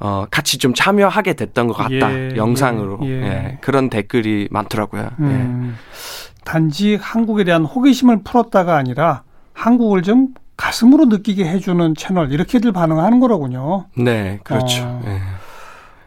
어, 0.00 0.26
같이 0.30 0.58
좀 0.58 0.74
참여하게 0.74 1.34
됐던 1.34 1.66
것 1.66 1.74
같다. 1.74 2.14
예, 2.14 2.36
영상으로. 2.36 3.00
예, 3.02 3.08
예. 3.08 3.22
예, 3.24 3.58
그런 3.60 3.90
댓글이 3.90 4.46
많더라고요. 4.50 5.10
음, 5.18 5.74
예. 5.74 6.44
단지 6.44 6.94
한국에 6.94 7.42
대한 7.42 7.64
호기심을 7.64 8.22
풀었다가 8.22 8.76
아니라 8.76 9.24
한국을 9.54 10.02
좀 10.02 10.28
가슴으로 10.58 11.06
느끼게 11.06 11.46
해주는 11.48 11.94
채널 11.94 12.32
이렇게들 12.32 12.72
반응하는 12.72 13.20
거로군요. 13.20 13.86
네, 13.96 14.40
그렇죠. 14.44 14.82
어. 14.82 15.02
예. 15.06 15.37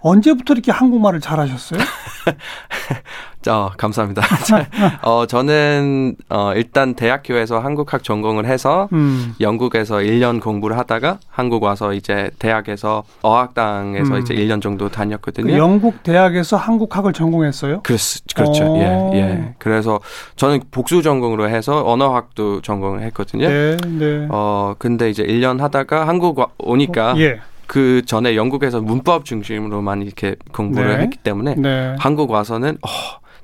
언제부터 0.01 0.53
이렇게 0.53 0.71
한국말을 0.71 1.19
잘하셨어요? 1.21 1.79
어, 3.49 3.71
감사합니다. 3.75 4.21
어, 5.01 5.25
저는 5.25 6.15
어, 6.29 6.53
일단 6.55 6.93
대학교에서 6.93 7.59
한국학 7.59 8.03
전공을 8.03 8.45
해서 8.45 8.87
음. 8.93 9.33
영국에서 9.39 9.97
1년 9.97 10.41
공부를 10.41 10.77
하다가 10.77 11.19
한국 11.29 11.63
와서 11.63 11.93
이제 11.93 12.29
대학에서 12.37 13.03
어학당에서 13.21 14.15
음. 14.15 14.21
이제 14.21 14.35
1년 14.35 14.61
정도 14.61 14.89
다녔거든요. 14.89 15.47
그 15.47 15.57
영국 15.57 16.03
대학에서 16.03 16.57
한국학을 16.57 17.13
전공했어요? 17.13 17.81
그, 17.83 17.97
그렇죠. 18.35 18.75
예, 18.77 19.17
예. 19.17 19.53
그래서 19.57 19.99
저는 20.35 20.61
복수 20.69 21.01
전공으로 21.01 21.49
해서 21.49 21.83
언어학도 21.85 22.61
전공을 22.61 23.01
했거든요. 23.03 23.47
네, 23.47 23.77
네. 23.77 24.27
어, 24.29 24.75
근데 24.77 25.09
이제 25.09 25.23
1년 25.23 25.59
하다가 25.59 26.07
한국 26.07 26.37
와, 26.37 26.47
오니까 26.59 27.13
어, 27.13 27.17
예. 27.17 27.39
그 27.71 28.01
전에 28.05 28.35
영국에서 28.35 28.81
문법 28.81 29.23
중심으로 29.23 29.81
많이 29.81 30.03
이렇게 30.03 30.35
공부를 30.51 30.97
네. 30.97 31.03
했기 31.03 31.17
때문에 31.17 31.55
네. 31.55 31.95
한국 31.97 32.29
와서는 32.29 32.77
어, 32.81 32.89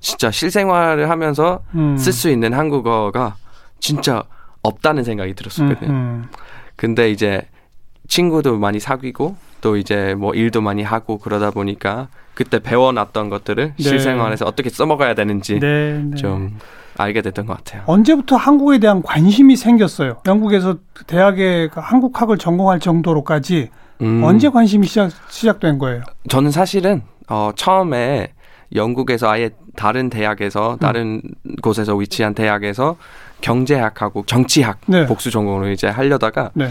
진짜 0.02 0.32
실생활을 0.32 1.10
하면서 1.10 1.62
음. 1.76 1.96
쓸수 1.96 2.30
있는 2.30 2.52
한국어가 2.52 3.38
진짜 3.80 4.24
없다는 4.64 5.06
생각이 5.06 5.34
들었었거든요. 5.34 5.90
음, 5.90 5.96
음. 5.96 6.26
근데 6.76 7.10
이제 7.10 7.48
친구도 8.10 8.58
많이 8.58 8.82
사귀고 8.82 9.38
또 9.62 9.78
이제 9.78 10.14
뭐 10.16 10.34
일도 10.34 10.60
많이 10.60 10.84
하고 10.84 11.20
그러다 11.20 11.52
보니까 11.52 12.10
그때 12.34 12.60
배워놨던 12.60 13.30
것들을 13.30 13.76
네. 13.78 13.82
실생활에서 13.82 14.46
어떻게 14.46 14.70
써먹어야 14.70 15.14
되는지 15.14 15.62
네, 15.62 16.04
네. 16.04 16.18
좀 16.18 16.58
알게 16.98 17.22
됐던 17.22 17.46
것 17.46 17.56
같아요. 17.56 17.84
언제부터 17.86 18.36
한국에 18.36 18.80
대한 18.80 19.02
관심이 19.02 19.56
생겼어요? 19.56 20.18
영국에서 20.28 20.80
대학에 21.08 21.70
한국학을 21.72 22.38
전공할 22.38 22.82
정도로까지 22.82 23.70
음. 24.02 24.24
언제 24.24 24.50
관심이 24.50 24.86
시작, 24.88 25.12
시작된 25.30 25.80
거예요? 25.80 26.04
저는 26.30 26.52
사실은 26.52 27.02
어, 27.28 27.52
처음에 27.56 28.34
영국에서 28.76 29.30
아예 29.30 29.52
다른 29.76 30.10
대학에서 30.10 30.74
음. 30.74 30.80
다른 30.80 31.22
음. 31.24 31.56
곳에서 31.62 31.96
위치한 31.96 32.34
대학에서 32.34 32.98
경제학하고 33.42 34.26
정치학 34.26 34.80
네. 34.88 35.06
복수 35.06 35.30
전공으로 35.30 35.70
이제 35.70 35.88
하려다가 35.88 36.52
네. 36.56 36.70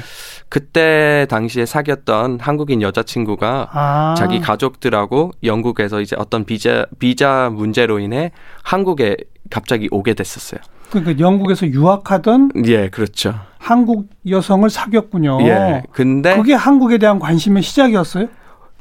그때 0.49 1.27
당시에 1.31 1.65
사귀었던 1.65 2.41
한국인 2.41 2.83
여자친구가 2.83 3.71
아. 3.73 4.15
자기 4.19 4.41
가족들하고 4.41 5.31
영국에서 5.45 6.01
이제 6.01 6.17
어떤 6.19 6.45
비자 6.45 6.87
비자 6.99 7.51
문제로 7.53 8.01
인해 8.01 8.33
한국에 8.65 9.17
갑자기 9.49 9.89
오게 9.93 10.15
됐었어요. 10.15 10.61
그러니까 10.91 11.19
영국에서 11.19 11.67
유학하던 11.67 12.51
예, 12.67 12.89
그렇죠. 12.89 13.35
한국 13.67 14.07
여성을 14.29 14.71
사귀었군요. 14.71 15.39
예. 15.43 15.83
근데 15.91 16.37
그게 16.37 16.55
한국에 16.55 16.99
대한 16.99 17.19
관심의 17.19 17.65
시작이었어요? 17.65 18.29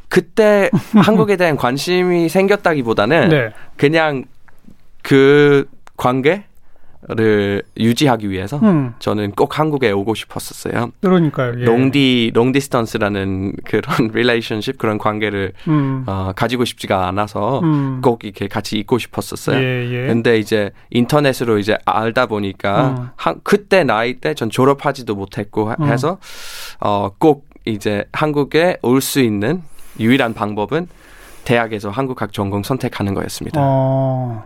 그때 0.09 0.69
한국에 0.93 1.37
대한 1.37 1.55
관심이 1.55 2.29
생겼다기보다는 2.29 3.29
네. 3.29 3.49
그냥 3.77 4.25
그 5.01 5.67
관계 5.97 6.43
를 7.07 7.61
유지하기 7.77 8.31
위해서 8.31 8.57
음. 8.63 8.93
저는 8.97 9.33
꼭 9.33 9.59
한국에 9.59 9.91
오고 9.91 10.15
싶었었어요. 10.15 10.91
그러니까요. 11.01 11.53
예. 11.59 11.63
롱디 11.63 12.31
long 12.33 12.60
distance라는 12.60 13.53
그런 13.63 13.83
relationship 14.11 14.79
그런 14.79 14.97
관계를 14.97 15.53
음. 15.67 16.03
어, 16.07 16.31
가지고 16.35 16.65
싶지가 16.65 17.07
않아서 17.07 17.59
음. 17.59 18.01
꼭 18.01 18.23
이렇게 18.23 18.47
같이 18.47 18.79
있고 18.79 18.97
싶었었어요. 18.97 19.57
예, 19.57 19.87
예. 19.91 20.07
근데 20.07 20.39
이제 20.39 20.71
인터넷으로 20.89 21.59
이제 21.59 21.77
알다 21.85 22.25
보니까 22.25 22.89
음. 22.97 23.09
한, 23.15 23.39
그때 23.43 23.83
나이 23.83 24.15
때 24.15 24.33
전 24.33 24.49
졸업하지도 24.49 25.13
못했고 25.15 25.75
음. 25.79 25.85
해서 25.87 26.17
어, 26.79 27.11
꼭 27.19 27.45
이제 27.65 28.03
한국에 28.13 28.77
올 28.81 28.99
수 28.99 29.19
있는 29.19 29.61
유일한 29.99 30.33
방법은 30.33 30.87
대학에서 31.43 31.91
한국학 31.91 32.33
전공 32.33 32.63
선택하는 32.63 33.13
거였습니다. 33.13 33.59
어. 33.63 34.43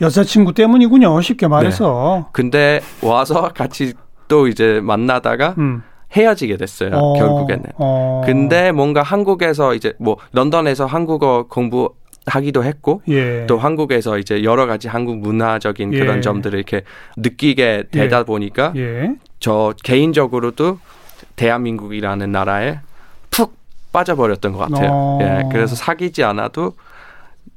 여자친구 0.00 0.52
때문이군요. 0.54 1.20
쉽게 1.20 1.48
말해서. 1.48 2.24
네. 2.24 2.30
근데 2.32 2.80
와서 3.02 3.50
같이 3.54 3.94
또 4.28 4.46
이제 4.46 4.80
만나다가 4.82 5.54
음. 5.58 5.82
헤어지게 6.12 6.56
됐어요. 6.56 6.90
어, 6.94 7.14
결국에는. 7.18 7.64
어. 7.76 8.22
근데 8.24 8.72
뭔가 8.72 9.02
한국에서 9.02 9.74
이제 9.74 9.94
뭐 9.98 10.16
런던에서 10.32 10.86
한국어 10.86 11.46
공부 11.48 11.94
하기도 12.26 12.64
했고 12.64 13.02
예. 13.08 13.46
또 13.46 13.58
한국에서 13.58 14.18
이제 14.18 14.42
여러 14.42 14.66
가지 14.66 14.86
한국 14.88 15.18
문화적인 15.18 15.94
예. 15.94 15.98
그런 15.98 16.22
점들을 16.22 16.58
이렇게 16.58 16.82
느끼게 17.16 17.84
되다 17.90 18.18
예. 18.20 18.22
보니까 18.24 18.72
예. 18.76 19.14
저 19.40 19.72
개인적으로도 19.82 20.78
대한민국이라는 21.36 22.30
나라에 22.30 22.80
푹 23.30 23.56
빠져버렸던 23.92 24.52
것 24.52 24.58
같아요. 24.58 24.90
어. 24.92 25.18
예, 25.22 25.48
그래서 25.50 25.74
사귀지 25.74 26.22
않아도 26.24 26.72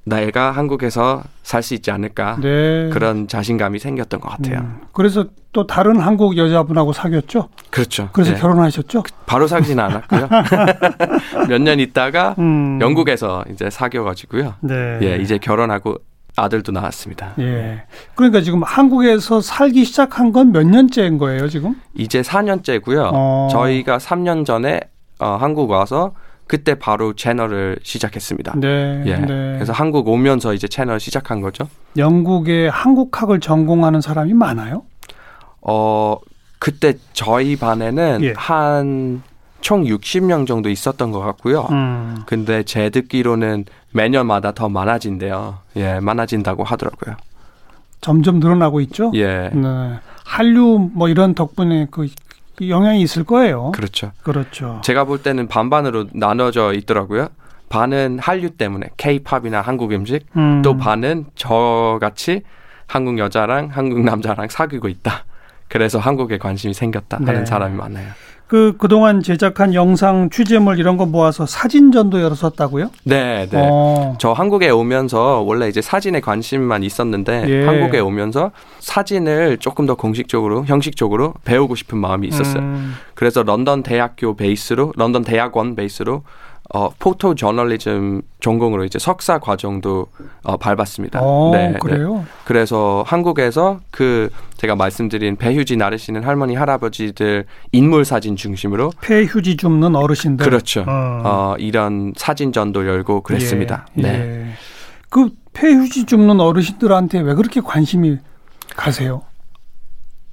내가 0.04 0.52
한국에서 0.52 1.24
살 1.44 1.62
수 1.62 1.74
있지 1.76 1.92
않을까 1.92 2.38
네. 2.42 2.90
그런 2.92 3.28
자신감이 3.28 3.78
생겼던 3.78 4.20
것 4.20 4.30
같아요. 4.30 4.60
음. 4.60 4.80
그래서 4.94 5.26
또 5.52 5.68
다른 5.68 6.00
한국 6.00 6.38
여자분하고 6.38 6.92
사귀었죠? 6.94 7.50
그렇죠. 7.70 8.10
그래서 8.14 8.34
네. 8.34 8.40
결혼하셨죠? 8.40 9.04
바로 9.26 9.48
사귀지는 9.48 9.84
않았고요. 9.84 10.30
몇 11.50 11.62
년 11.62 11.80
있다가 11.80 12.36
음. 12.40 12.80
영국에서 12.82 13.44
이제 13.52 13.70
사귀어가지고요. 13.70 14.56
네. 14.62 15.00
예, 15.04 15.18
이제 15.18 15.38
결혼하고 15.38 15.98
아들도 16.36 16.72
낳았습니다. 16.72 17.34
예. 17.40 17.84
그러니까 18.16 18.42
지금 18.42 18.64
한국에서 18.64 19.42
살기 19.42 19.84
시작한 19.84 20.32
건 20.32 20.52
몇 20.52 20.66
년째인 20.66 21.18
거예요, 21.18 21.48
지금? 21.50 21.76
이제 21.94 22.22
4년째고요. 22.22 23.12
어. 23.14 23.50
저희가 23.52 23.98
3년 23.98 24.46
전에 24.46 24.80
어, 25.20 25.38
한국 25.40 25.70
와서 25.70 26.14
그때 26.52 26.76
바로 26.76 27.14
채널을 27.14 27.78
시작했습니다. 27.82 28.56
네, 28.58 29.04
예. 29.06 29.16
네. 29.16 29.54
그래서 29.54 29.72
한국 29.72 30.10
오면서 30.10 30.54
이제 30.54 30.68
채널 30.68 31.00
시작한 31.00 31.40
거죠. 31.40 31.70
영국에 31.96 32.68
한국학을 32.68 33.40
전공하는 33.40 34.02
사람이 34.02 34.34
많아요? 34.34 34.84
어, 35.62 36.18
그때 36.60 36.96
저희 37.14 37.56
반에는 37.56 38.20
예. 38.24 38.34
한총 38.36 39.86
60명 39.86 40.46
정도 40.46 40.70
있었던 40.70 41.12
것 41.12 41.22
같고요. 41.22 41.70
음. 41.72 42.18
근데 42.26 42.64
제 42.64 42.90
듣기로는 42.90 43.64
매년마다 43.94 44.52
더 44.52 44.68
많아진대요. 44.68 45.60
예, 45.78 46.02
많아진다고 46.02 46.66
하더라고요. 46.66 47.16
점점 48.02 48.42
늘어나고 48.42 48.82
있죠? 48.82 49.14
예. 49.16 49.52
네. 49.54 50.00
한류 50.26 50.90
뭐 50.92 51.08
이런 51.08 51.34
덕분에 51.34 51.88
그 51.92 52.08
영향이 52.70 53.02
있을 53.02 53.24
거예요. 53.24 53.72
그렇죠. 53.72 54.12
그렇죠. 54.24 54.82
제가 54.84 55.06
볼 55.06 55.22
때는 55.22 55.48
반반으로 55.48 56.08
나눠져 56.14 56.74
있더라고요. 56.74 57.30
반은 57.70 58.20
한류 58.22 58.50
때문에 58.52 58.90
K-팝이나 58.98 59.62
한국 59.62 59.94
음식, 59.94 60.26
음. 60.36 60.62
또 60.62 60.76
반은 60.78 61.26
저같이 61.36 62.42
한국 62.86 63.18
여자랑 63.18 63.70
한국 63.72 64.02
남자랑 64.02 64.50
사귀고 64.50 64.90
있다. 64.90 65.26
그래서 65.70 65.98
한국에 65.98 66.38
관심이 66.38 66.74
생겼다 66.74 67.18
하는 67.18 67.40
네. 67.40 67.46
사람이 67.46 67.78
많아요. 67.78 68.08
그 68.52 68.76
그동안 68.78 69.24
제작한 69.24 69.74
영상 69.74 70.30
취재물 70.30 70.78
이런 70.78 70.98
거 70.98 71.06
모아서 71.06 71.46
사진전도 71.46 72.22
열었었다고요? 72.22 72.92
네, 73.06 73.48
네. 73.50 73.58
어. 73.58 74.18
저 74.20 74.34
한국에 74.34 74.70
오면서 74.70 75.40
원래 75.48 75.70
이제 75.70 75.82
사진에 75.82 76.20
관심만 76.20 76.84
있었는데 76.84 77.46
예. 77.48 77.66
한국에 77.66 78.00
오면서 78.00 78.52
사진을 78.80 79.60
조금 79.60 79.86
더 79.86 79.96
공식적으로 79.96 80.66
형식적으로 80.66 81.34
배우고 81.46 81.76
싶은 81.76 81.98
마음이 81.98 82.28
있었어요. 82.28 82.62
음. 82.62 82.94
그래서 83.16 83.42
런던 83.42 83.84
대학교 83.84 84.36
베이스로 84.36 84.92
런던 84.98 85.24
대학원 85.24 85.76
베이스로 85.76 86.24
어, 86.74 86.90
포토 87.00 87.36
저널리즘 87.36 88.22
전공으로 88.40 88.86
이제 88.86 88.98
석사 88.98 89.40
과정도 89.40 90.08
어, 90.44 90.56
밟았습니다. 90.56 91.20
어, 91.22 91.52
네, 91.54 91.72
네. 91.72 91.80
그래요? 91.80 92.16
네. 92.16 92.24
그래서 92.46 93.04
한국에서 93.06 93.80
그 93.92 94.30
제가 94.56 94.76
말씀드린 94.76 95.36
배휴지 95.36 95.76
나르시는 95.76 96.24
할머니 96.24 96.56
할아버지들 96.56 97.46
인물 97.74 98.06
사진 98.06 98.38
중심으로 98.38 98.92
폐휴지 99.02 99.58
줍는 99.58 99.96
어르신들 99.96 100.46
그렇죠. 100.46 100.86
어. 100.88 101.22
어 101.24 101.56
이런 101.60 102.14
사진전도 102.16 102.88
열고 102.88 103.22
그랬습니다. 103.22 103.86
예, 103.98 104.02
네. 104.02 104.10
예. 104.10 104.48
그 105.10 105.30
폐휴지 105.54 106.06
줍는 106.06 106.40
어르신들한테 106.40 107.20
왜 107.20 107.34
그렇게 107.34 107.60
관심이 107.60 108.18
가세요? 108.78 109.24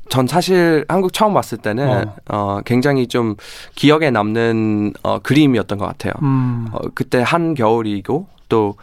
전 0.09 0.27
사실 0.27 0.85
한국 0.89 1.13
처음 1.13 1.37
왔을 1.37 1.59
때는 1.59 2.09
어. 2.09 2.15
어 2.29 2.61
굉장히 2.65 3.07
좀 3.07 3.37
기억에 3.75 4.11
남는 4.11 4.95
어, 5.03 5.19
그림이었던 5.21 5.79
것 5.79 5.87
같아요. 5.87 6.13
음. 6.23 6.69
어, 6.73 6.79
그때 6.95 7.23
한 7.23 7.55
겨울이고 7.55 8.27
또 8.49 8.77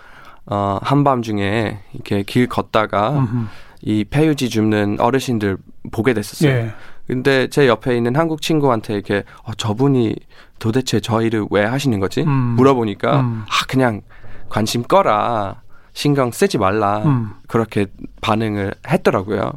어, 0.46 0.80
한밤 0.82 1.22
중에 1.22 1.80
이렇게 1.94 2.24
길 2.24 2.48
걷다가 2.48 3.12
음흠. 3.12 3.46
이 3.82 4.04
폐유지 4.04 4.50
줍는 4.50 4.98
어르신들 5.00 5.58
보게 5.92 6.14
됐었어요. 6.14 6.52
예. 6.52 6.72
근데 7.08 7.48
제 7.48 7.68
옆에 7.68 7.96
있는 7.96 8.16
한국 8.16 8.42
친구한테 8.42 8.94
이렇게 8.94 9.24
어, 9.44 9.54
저분이 9.54 10.16
도대체 10.60 11.00
저 11.00 11.22
일을 11.22 11.48
왜 11.52 11.64
하시는 11.64 12.00
거지? 12.00 12.22
음. 12.22 12.32
물어보니까 12.56 13.20
음. 13.20 13.44
아 13.48 13.66
그냥 13.68 14.02
관심 14.50 14.84
꺼라 14.84 15.62
신경 15.94 16.32
쓰지 16.32 16.58
말라 16.58 17.04
음. 17.06 17.32
그렇게 17.48 17.88
반응을 18.22 18.74
했더라고요. 18.88 19.54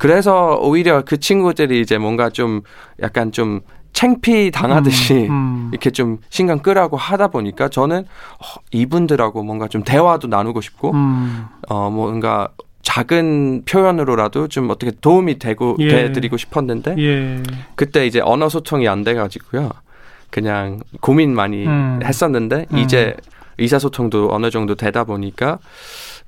그래서 0.00 0.58
오히려 0.62 1.02
그 1.04 1.20
친구들이 1.20 1.82
이제 1.82 1.98
뭔가 1.98 2.30
좀 2.30 2.62
약간 3.02 3.32
좀 3.32 3.60
챙피 3.92 4.50
당하듯이 4.50 5.26
음, 5.28 5.30
음. 5.30 5.68
이렇게 5.72 5.90
좀 5.90 6.16
신경 6.30 6.60
끄라고 6.60 6.96
하다 6.96 7.28
보니까 7.28 7.68
저는 7.68 7.98
어, 7.98 8.60
이분들하고 8.72 9.42
뭔가 9.42 9.68
좀 9.68 9.84
대화도 9.84 10.28
나누고 10.28 10.62
싶고 10.62 10.92
음. 10.92 11.44
어 11.68 11.90
뭔가 11.90 12.48
작은 12.80 13.64
표현으로라도 13.66 14.48
좀 14.48 14.70
어떻게 14.70 14.90
도움이 14.90 15.38
되고 15.38 15.76
예. 15.80 15.88
돼드리고 15.88 16.38
싶었는데 16.38 16.94
예. 16.96 17.42
그때 17.74 18.06
이제 18.06 18.20
언어 18.20 18.48
소통이 18.48 18.88
안 18.88 19.04
돼가지고요 19.04 19.68
그냥 20.30 20.80
고민 21.02 21.34
많이 21.34 21.66
음. 21.66 22.00
했었는데 22.02 22.68
음. 22.72 22.78
이제 22.78 23.14
의사소통도 23.58 24.30
어느 24.32 24.48
정도 24.48 24.76
되다 24.76 25.04
보니까 25.04 25.58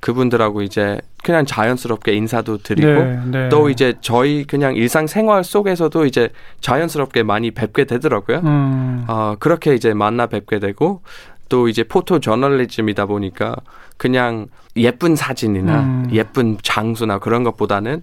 그분들하고 0.03 0.63
이제 0.63 1.01
그냥 1.23 1.47
자연스럽게 1.47 2.13
인사도 2.13 2.59
드리고 2.59 2.89
네, 2.89 3.21
네. 3.27 3.49
또 3.49 3.71
이제 3.71 3.95
저희 4.01 4.45
그냥 4.45 4.75
일상생활 4.75 5.45
속에서도 5.45 6.07
이제 6.07 6.31
자연스럽게 6.61 7.23
많이 7.23 7.53
뵙게 7.53 7.85
되더라고요. 7.85 8.39
음. 8.39 9.05
어, 9.07 9.37
그렇게 9.39 9.77
이제 9.77 9.95
만나 9.95 10.27
뵙게 10.27 10.59
되고 10.59 11.03
또 11.49 11.69
이제 11.69 11.85
포토 11.85 12.19
저널리즘이다 12.19 13.07
보니까 13.07 13.55
그냥 13.97 14.49
예쁜 14.77 15.15
사진이나 15.15 15.81
음. 15.81 16.09
예쁜 16.13 16.59
장소나 16.61 17.21
그런 17.21 17.45
것보다는 17.45 18.03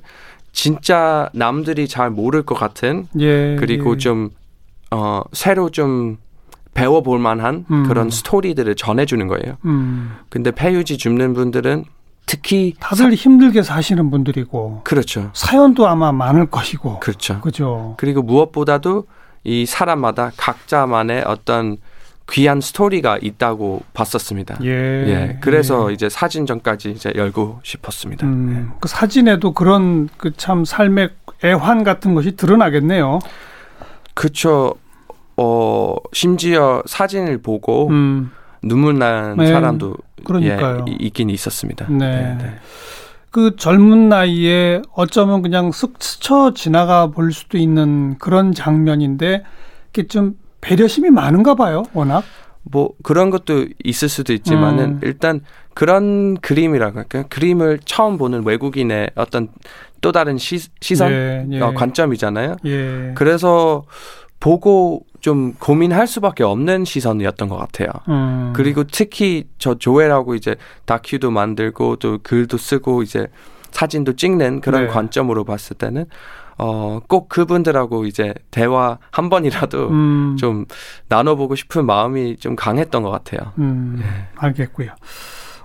진짜 0.53 1.29
남들이 1.33 1.89
잘 1.89 2.09
모를 2.09 2.43
것 2.43 2.55
같은 2.55 3.07
예, 3.19 3.57
그리고 3.59 3.95
예. 3.95 3.97
좀 3.97 4.29
어, 4.89 5.21
새로 5.33 5.69
좀 5.69 6.17
배워볼 6.79 7.19
만한 7.19 7.65
음. 7.69 7.83
그런 7.87 8.09
스토리들을 8.09 8.75
전해주는 8.75 9.27
거예요. 9.27 9.57
음. 9.65 10.15
근데 10.29 10.51
폐유지 10.51 10.97
줍는 10.97 11.33
분들은 11.33 11.83
특히 12.25 12.73
다들 12.79 13.09
사... 13.09 13.15
힘들게 13.15 13.63
사시는 13.63 14.09
분들이고 14.11 14.81
그렇죠. 14.83 15.31
사연도 15.33 15.87
아마 15.87 16.11
많을 16.11 16.45
것이고 16.45 16.99
그렇죠. 16.99 17.41
그죠. 17.41 17.95
그리고 17.97 18.21
무엇보다도 18.21 19.05
이 19.43 19.65
사람마다 19.65 20.31
각자만의 20.37 21.23
어떤 21.25 21.77
귀한 22.31 22.61
스토리가 22.61 23.17
있다고 23.21 23.81
봤었습니다. 23.93 24.59
예. 24.63 24.69
예. 24.69 25.37
그래서 25.41 25.89
예. 25.89 25.93
이제 25.93 26.09
사진전까지 26.09 26.91
이제 26.91 27.11
열고 27.15 27.61
싶었습니다. 27.63 28.27
음, 28.27 28.69
예. 28.71 28.77
그 28.79 28.87
사진에도 28.87 29.53
그런 29.53 30.07
그 30.17 30.31
참 30.37 30.63
삶의 30.63 31.09
애환 31.43 31.83
같은 31.83 32.13
것이 32.13 32.35
드러나겠네요. 32.35 33.19
그렇죠. 34.13 34.75
어 35.39 35.95
심지어 36.11 36.83
사진을 36.85 37.41
보고 37.41 37.87
음. 37.87 38.31
눈물 38.61 38.99
난 38.99 39.37
네. 39.37 39.47
사람도 39.47 39.95
그러니까요. 40.25 40.85
예, 40.89 40.95
있긴 40.99 41.29
있었습니다. 41.29 41.87
네. 41.89 41.97
네, 41.97 42.37
네. 42.37 42.55
그 43.31 43.55
젊은 43.55 44.09
나이에 44.09 44.81
어쩌면 44.93 45.41
그냥 45.41 45.69
쓱 45.69 45.93
스쳐 46.01 46.53
지나가 46.53 47.07
볼 47.07 47.31
수도 47.31 47.57
있는 47.57 48.17
그런 48.17 48.53
장면인데 48.53 49.43
이게 49.91 50.07
좀 50.07 50.35
배려심이 50.61 51.09
많은가 51.09 51.55
봐요, 51.55 51.83
워낙. 51.93 52.23
뭐 52.63 52.91
그런 53.03 53.29
것도 53.29 53.67
있을 53.83 54.09
수도 54.09 54.33
있지만은 54.33 54.85
음. 54.85 54.99
일단 55.03 55.41
그런 55.73 56.35
그림이라고 56.37 56.97
할까요? 56.97 57.23
그림을 57.29 57.79
처음 57.85 58.17
보는 58.17 58.45
외국인의 58.45 59.11
어떤 59.15 59.47
또 60.01 60.11
다른 60.11 60.37
시, 60.37 60.59
시선, 60.81 61.11
예, 61.11 61.47
예. 61.51 61.61
어, 61.61 61.73
관점이잖아요. 61.73 62.57
예. 62.65 63.11
그래서 63.15 63.85
보고 64.39 65.05
좀 65.19 65.53
고민할 65.53 66.07
수밖에 66.07 66.43
없는 66.43 66.85
시선이었던 66.85 67.49
것 67.49 67.57
같아요. 67.57 67.89
음. 68.07 68.53
그리고 68.55 68.83
특히 68.85 69.45
저 69.57 69.75
조회라고 69.75 70.35
이제 70.35 70.55
다큐도 70.85 71.31
만들고 71.31 71.97
또 71.97 72.19
글도 72.23 72.57
쓰고 72.57 73.03
이제 73.03 73.27
사진도 73.71 74.15
찍는 74.15 74.61
그런 74.61 74.83
네. 74.85 74.87
관점으로 74.87 75.43
봤을 75.43 75.77
때는 75.77 76.05
어, 76.57 76.99
꼭 77.07 77.29
그분들하고 77.29 78.05
이제 78.05 78.33
대화 78.51 78.97
한 79.11 79.29
번이라도 79.29 79.89
음. 79.89 80.35
좀 80.37 80.65
나눠보고 81.07 81.55
싶은 81.55 81.85
마음이 81.85 82.37
좀 82.37 82.55
강했던 82.55 83.01
것 83.03 83.09
같아요. 83.09 83.53
음, 83.59 83.97
네. 83.99 84.05
알겠고요. 84.35 84.91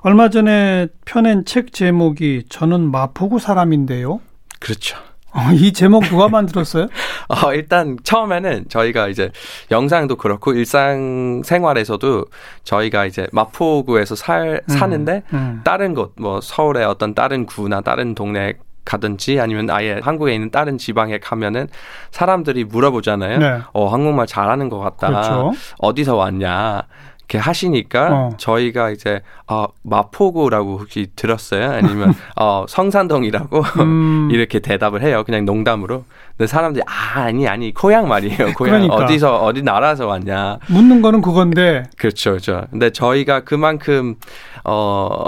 얼마 0.03 0.29
전에 0.29 0.89
펴낸 1.05 1.45
책 1.45 1.73
제목이 1.73 2.45
저는 2.49 2.91
마포구 2.91 3.39
사람인데요. 3.39 4.21
그렇죠. 4.61 4.97
어, 5.35 5.53
이 5.53 5.73
제목 5.73 6.05
누가 6.05 6.29
만들었어요? 6.29 6.87
어, 7.29 7.53
일단 7.53 7.97
처음에는 8.03 8.67
저희가 8.69 9.09
이제 9.09 9.31
영상도 9.71 10.17
그렇고 10.17 10.53
일상 10.53 11.43
생활에서도 11.45 12.25
저희가 12.63 13.07
이제 13.07 13.27
마포구에서 13.33 14.15
살 14.15 14.61
음, 14.69 14.75
사는데 14.77 15.23
음. 15.33 15.61
다른 15.65 15.95
곳 15.95 16.15
뭐 16.17 16.41
서울의 16.41 16.85
어떤 16.85 17.15
다른 17.15 17.45
구나 17.47 17.81
다른 17.81 18.15
동네 18.15 18.55
가든지 18.85 19.41
아니면 19.41 19.69
아예 19.71 19.99
한국에 20.03 20.35
있는 20.35 20.51
다른 20.51 20.77
지방에 20.79 21.19
가면은 21.19 21.67
사람들이 22.11 22.65
물어보잖아요. 22.65 23.39
네. 23.39 23.61
어, 23.73 23.89
한국말 23.89 24.27
잘하는 24.27 24.69
것 24.69 24.79
같다. 24.79 25.09
그렇죠. 25.09 25.53
어디서 25.79 26.15
왔냐. 26.17 26.83
이렇게 27.25 27.39
하시니까 27.39 28.09
어. 28.13 28.31
저희가 28.37 28.91
이제 28.91 29.23
어, 29.47 29.67
마포구라고 29.83 30.79
혹시 30.79 31.09
들었어요? 31.17 31.71
아니면 31.71 32.15
어, 32.37 32.65
성산동이라고 32.69 33.63
음. 33.81 34.29
이렇게 34.33 34.59
대답을 34.59 35.03
해요. 35.03 35.23
그냥 35.25 35.45
농담으로. 35.45 36.05
근데 36.37 36.47
사람들이 36.47 36.85
아 36.87 37.23
아니 37.23 37.49
아니 37.49 37.73
고향 37.73 38.09
말이에요. 38.09 38.53
고향 38.57 38.81
그러니까. 38.81 38.97
어디서 38.97 39.43
어디 39.43 39.63
나라에서 39.63 40.07
왔냐. 40.07 40.59
묻는 40.69 41.01
거는 41.01 41.23
그건데. 41.23 41.85
그렇죠, 41.97 42.31
그렇죠. 42.31 42.67
근데 42.71 42.91
저희가 42.91 43.41
그만큼 43.41 44.17
어 44.65 45.25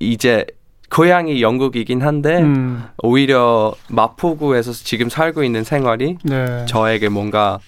이제 0.00 0.44
고향이 0.90 1.42
영국이긴 1.42 2.02
한데 2.02 2.38
음. 2.40 2.84
오히려 3.02 3.74
마포구에서 3.88 4.72
지금 4.72 5.08
살고 5.10 5.44
있는 5.44 5.62
생활이 5.62 6.16
네. 6.24 6.64
저에게 6.66 7.08
뭔가 7.08 7.58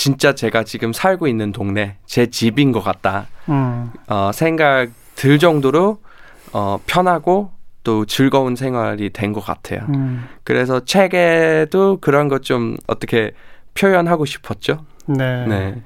진짜 0.00 0.34
제가 0.34 0.64
지금 0.64 0.94
살고 0.94 1.26
있는 1.28 1.52
동네 1.52 1.96
제 2.06 2.26
집인 2.26 2.72
것 2.72 2.80
같다 2.82 3.26
음. 3.50 3.90
어, 4.08 4.30
생각 4.32 4.88
들 5.14 5.38
정도로 5.38 5.98
어, 6.54 6.78
편하고 6.86 7.50
또 7.84 8.06
즐거운 8.06 8.56
생활이 8.56 9.10
된 9.10 9.34
것 9.34 9.40
같아요. 9.44 9.80
음. 9.94 10.24
그래서 10.42 10.80
책에도 10.80 11.98
그런 12.00 12.28
것 12.28 12.40
좀 12.42 12.76
어떻게 12.86 13.32
표현하고 13.74 14.24
싶었죠. 14.24 14.84
네. 15.06 15.46
네. 15.46 15.82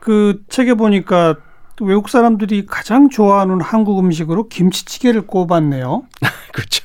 그 0.00 0.42
책에 0.48 0.74
보니까 0.74 1.36
외국 1.80 2.08
사람들이 2.08 2.66
가장 2.66 3.08
좋아하는 3.08 3.60
한국 3.60 4.00
음식으로 4.00 4.48
김치찌개를 4.48 5.22
꼽았네요. 5.28 6.02
그렇죠. 6.52 6.84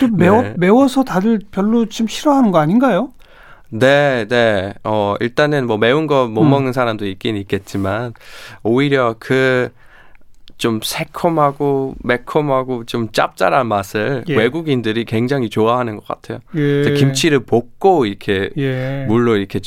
또 0.00 0.08
매워 0.08 0.40
네. 0.42 0.54
매워서 0.56 1.04
다들 1.04 1.40
별로 1.50 1.84
좀 1.86 2.06
싫어하는 2.06 2.50
거 2.52 2.58
아닌가요? 2.58 3.10
네, 3.70 4.26
네. 4.28 4.74
어, 4.84 5.14
일단은 5.20 5.66
뭐 5.66 5.78
매운 5.78 6.06
거못 6.06 6.44
음. 6.44 6.50
먹는 6.50 6.72
사람도 6.72 7.06
있긴 7.06 7.36
있겠지만 7.36 8.14
오히려 8.62 9.16
그 9.18 9.70
좀 10.60 10.80
새콤하고 10.82 11.94
매콤하고 12.04 12.84
좀 12.84 13.10
짭짤한 13.12 13.66
맛을 13.66 14.24
예. 14.28 14.36
외국인들이 14.36 15.06
굉장히 15.06 15.48
좋아하는 15.48 15.96
것 15.96 16.06
같아요. 16.06 16.40
예. 16.54 16.92
김치를 16.92 17.40
볶고 17.40 18.04
이렇게 18.04 18.50
예. 18.58 19.06
물로 19.08 19.36
이렇게 19.36 19.60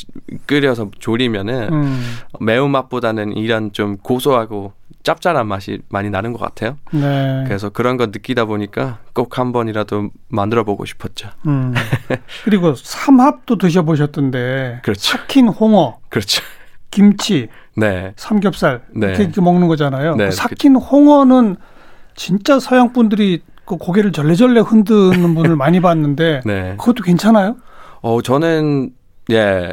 끓여서 0.46 0.92
조리면은 1.00 1.72
음. 1.72 2.00
매운 2.38 2.70
맛보다는 2.70 3.36
이런 3.36 3.72
좀 3.72 3.96
고소하고 3.96 4.72
짭짤한 5.04 5.46
맛이 5.46 5.80
많이 5.88 6.10
나는 6.10 6.32
것 6.32 6.40
같아요. 6.40 6.76
네. 6.92 7.44
그래서 7.46 7.68
그런 7.68 7.96
거 7.96 8.06
느끼다 8.06 8.46
보니까 8.46 8.98
꼭 9.12 9.38
한 9.38 9.52
번이라도 9.52 10.10
만들어 10.28 10.64
보고 10.64 10.84
싶었죠. 10.84 11.28
음. 11.46 11.74
그리고 12.44 12.74
삼합도 12.74 13.58
드셔보셨던데. 13.58 14.80
그렇죠. 14.82 15.00
삭힌 15.18 15.48
홍어. 15.48 15.98
그렇죠. 16.08 16.42
김치. 16.90 17.48
네. 17.76 18.12
삼겹살. 18.16 18.82
네. 18.94 19.08
이렇게 19.14 19.40
먹는 19.40 19.68
거잖아요. 19.68 20.14
네. 20.16 20.26
그 20.26 20.30
삭힌 20.32 20.76
홍어는 20.76 21.56
진짜 22.14 22.58
서양 22.60 22.92
분들이 22.92 23.42
그 23.64 23.76
고개를 23.76 24.12
절레절레 24.12 24.60
흔드는 24.60 25.34
분을 25.34 25.56
많이 25.56 25.80
봤는데 25.80 26.42
네. 26.46 26.74
그것도 26.78 27.02
괜찮아요? 27.02 27.56
어 28.02 28.22
저는 28.22 28.90
예 29.32 29.72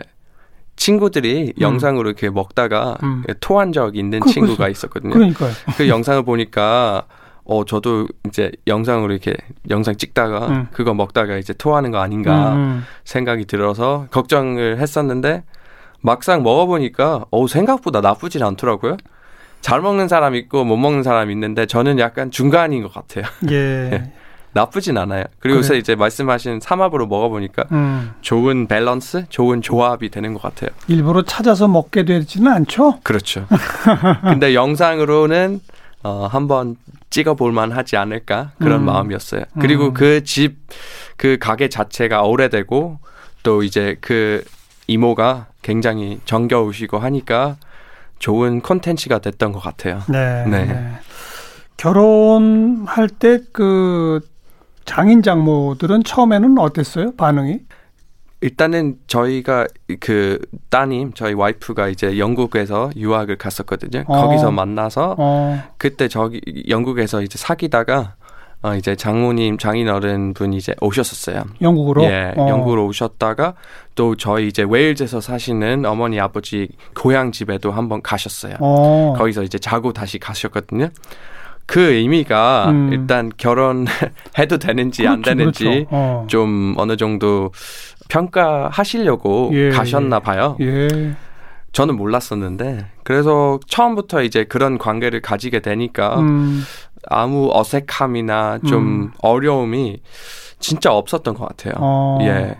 친구들이 0.81 1.53
음. 1.57 1.61
영상으로 1.61 2.09
이렇게 2.09 2.31
먹다가 2.31 2.97
음. 3.03 3.23
토한 3.39 3.71
적 3.71 3.95
있는 3.95 4.19
그, 4.19 4.29
친구가 4.29 4.67
있었거든요. 4.67 5.13
그러니까요. 5.13 5.51
그 5.77 5.87
영상을 5.87 6.23
보니까 6.23 7.05
어 7.43 7.65
저도 7.65 8.07
이제 8.25 8.51
영상으로 8.65 9.13
이렇게 9.13 9.35
영상 9.69 9.95
찍다가 9.95 10.47
음. 10.47 10.67
그거 10.71 10.95
먹다가 10.95 11.37
이제 11.37 11.53
토하는 11.53 11.91
거 11.91 11.99
아닌가 11.99 12.53
음, 12.53 12.57
음. 12.57 12.83
생각이 13.03 13.45
들어서 13.45 14.07
걱정을 14.09 14.79
했었는데 14.79 15.43
막상 15.99 16.41
먹어보니까 16.41 17.25
어 17.29 17.47
생각보다 17.47 18.01
나쁘진 18.01 18.41
않더라고요. 18.41 18.97
잘 19.59 19.81
먹는 19.81 20.07
사람 20.07 20.33
있고 20.33 20.63
못 20.63 20.77
먹는 20.77 21.03
사람 21.03 21.29
있는데 21.29 21.67
저는 21.67 21.99
약간 21.99 22.31
중간인 22.31 22.81
것 22.81 22.91
같아요. 22.91 23.25
예. 23.51 23.55
예. 23.93 24.11
나쁘진 24.53 24.97
않아요. 24.97 25.23
그리고 25.39 25.61
그래. 25.61 25.77
이제 25.77 25.95
말씀하신 25.95 26.59
삼합으로 26.59 27.07
먹어보니까 27.07 27.65
음. 27.71 28.13
좋은 28.21 28.67
밸런스, 28.67 29.25
좋은 29.29 29.61
조합이 29.61 30.09
되는 30.09 30.33
것 30.33 30.41
같아요. 30.41 30.69
일부러 30.87 31.23
찾아서 31.23 31.67
먹게 31.67 32.03
되지는 32.03 32.51
않죠? 32.51 32.99
그렇죠. 33.03 33.47
근데 34.23 34.53
영상으로는 34.53 35.61
어, 36.03 36.27
한번 36.29 36.75
찍어볼 37.09 37.51
만 37.51 37.71
하지 37.71 37.95
않을까 37.95 38.51
그런 38.59 38.81
음. 38.81 38.85
마음이었어요. 38.85 39.43
그리고 39.59 39.87
음. 39.87 39.93
그집 39.93 40.57
그 41.15 41.37
가게 41.39 41.69
자체가 41.69 42.23
오래되고 42.23 42.99
또 43.43 43.63
이제 43.63 43.95
그 44.01 44.43
이모가 44.87 45.47
굉장히 45.61 46.19
정겨우시고 46.25 46.97
하니까 46.99 47.57
좋은 48.19 48.61
콘텐츠가 48.61 49.19
됐던 49.19 49.51
것 49.51 49.59
같아요. 49.59 50.01
네. 50.09 50.43
네. 50.45 50.65
네. 50.65 50.91
결혼할 51.77 53.07
때 53.07 53.39
그 53.51 54.19
장인 54.85 55.21
장모들은 55.21 56.03
처음에는 56.03 56.57
어땠어요? 56.57 57.11
반응이? 57.15 57.59
일단은 58.41 58.95
저희가 59.05 59.67
그 59.99 60.39
따님 60.69 61.13
저희 61.13 61.33
와이프가 61.33 61.89
이제 61.89 62.17
영국에서 62.17 62.89
유학을 62.95 63.37
갔었거든요. 63.37 64.03
어. 64.07 64.21
거기서 64.21 64.51
만나서 64.51 65.15
어. 65.17 65.63
그때 65.77 66.07
저기 66.07 66.41
영국에서 66.67 67.21
이제 67.21 67.37
사귀다가 67.37 68.15
어 68.63 68.75
이제 68.75 68.95
장모님 68.95 69.57
장인어른 69.57 70.33
분이 70.33 70.57
이제 70.57 70.75
오셨었어요. 70.81 71.43
영국으로? 71.61 72.03
예, 72.03 72.33
어. 72.35 72.47
영국으로 72.49 72.85
오셨다가 72.87 73.55
또 73.95 74.15
저희 74.15 74.47
이제 74.47 74.63
웨일즈에서 74.67 75.19
사시는 75.19 75.85
어머니 75.85 76.19
아버지 76.19 76.67
고향 76.95 77.31
집에도 77.31 77.71
한번 77.71 78.01
가셨어요. 78.01 78.55
어. 78.59 79.15
거기서 79.17 79.43
이제 79.43 79.57
자고 79.57 79.93
다시 79.93 80.19
가셨거든요. 80.19 80.89
그 81.71 81.93
의미가 81.93 82.69
음. 82.69 82.89
일단 82.91 83.31
결혼해도 83.37 84.57
되는지 84.59 85.03
그렇죠, 85.03 85.13
안 85.13 85.21
되는지 85.21 85.63
그렇죠. 85.63 85.87
어. 85.89 86.27
좀 86.27 86.75
어느 86.77 86.97
정도 86.97 87.51
평가하시려고 88.09 89.51
예, 89.53 89.69
가셨나 89.69 90.19
봐요. 90.19 90.57
예. 90.59 91.15
저는 91.71 91.95
몰랐었는데 91.95 92.87
그래서 93.03 93.57
처음부터 93.67 94.21
이제 94.23 94.43
그런 94.43 94.77
관계를 94.77 95.21
가지게 95.21 95.61
되니까 95.61 96.19
음. 96.19 96.61
아무 97.09 97.49
어색함이나 97.53 98.59
좀 98.67 98.83
음. 98.83 99.11
어려움이 99.21 100.01
진짜 100.59 100.91
없었던 100.91 101.35
것 101.35 101.47
같아요. 101.47 101.75
어. 101.77 102.19
예. 102.23 102.57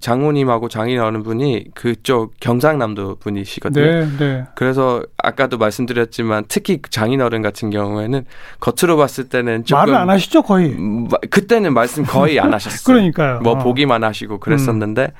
장모님하고 0.00 0.68
장인어른 0.68 1.22
분이 1.24 1.66
그쪽 1.74 2.34
경상남도 2.40 3.16
분이시거든요. 3.16 3.84
네, 3.84 4.08
네. 4.18 4.44
그래서 4.54 5.02
아까도 5.16 5.58
말씀드렸지만 5.58 6.44
특히 6.48 6.80
장인어른 6.88 7.42
같은 7.42 7.70
경우에는 7.70 8.24
겉으로 8.60 8.96
봤을 8.96 9.28
때는 9.28 9.64
조금 9.64 9.80
말을 9.80 9.94
안 9.96 10.10
하시죠 10.10 10.42
거의. 10.42 10.76
그때는 11.30 11.74
말씀 11.74 12.04
거의 12.04 12.38
안 12.38 12.54
하셨어요. 12.54 12.78
그러니까요. 12.86 13.40
뭐 13.40 13.54
어. 13.54 13.58
보기만 13.58 14.04
하시고 14.04 14.38
그랬었는데 14.38 15.02
음. 15.02 15.14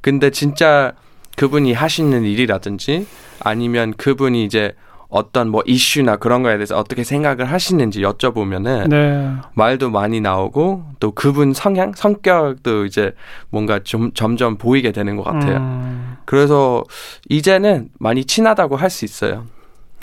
근데 0.00 0.30
진짜 0.30 0.92
그분이 1.36 1.72
하시는 1.74 2.24
일이라든지 2.24 3.06
아니면 3.40 3.92
그분이 3.96 4.44
이제 4.44 4.72
어떤 5.14 5.48
뭐 5.48 5.62
이슈나 5.64 6.16
그런 6.16 6.42
거에 6.42 6.54
대해서 6.56 6.76
어떻게 6.76 7.04
생각을 7.04 7.44
하시는지 7.44 8.00
여쭤보면은 8.00 8.88
네. 8.88 9.30
말도 9.54 9.90
많이 9.90 10.20
나오고 10.20 10.84
또 10.98 11.12
그분 11.12 11.52
성향 11.54 11.92
성격도 11.94 12.84
이제 12.84 13.12
뭔가 13.48 13.78
좀 13.78 14.12
점점 14.12 14.56
보이게 14.56 14.90
되는 14.90 15.16
것 15.16 15.22
같아요. 15.22 15.58
음. 15.58 16.16
그래서 16.24 16.82
이제는 17.28 17.90
많이 18.00 18.24
친하다고 18.24 18.74
할 18.74 18.90
수 18.90 19.04
있어요. 19.04 19.44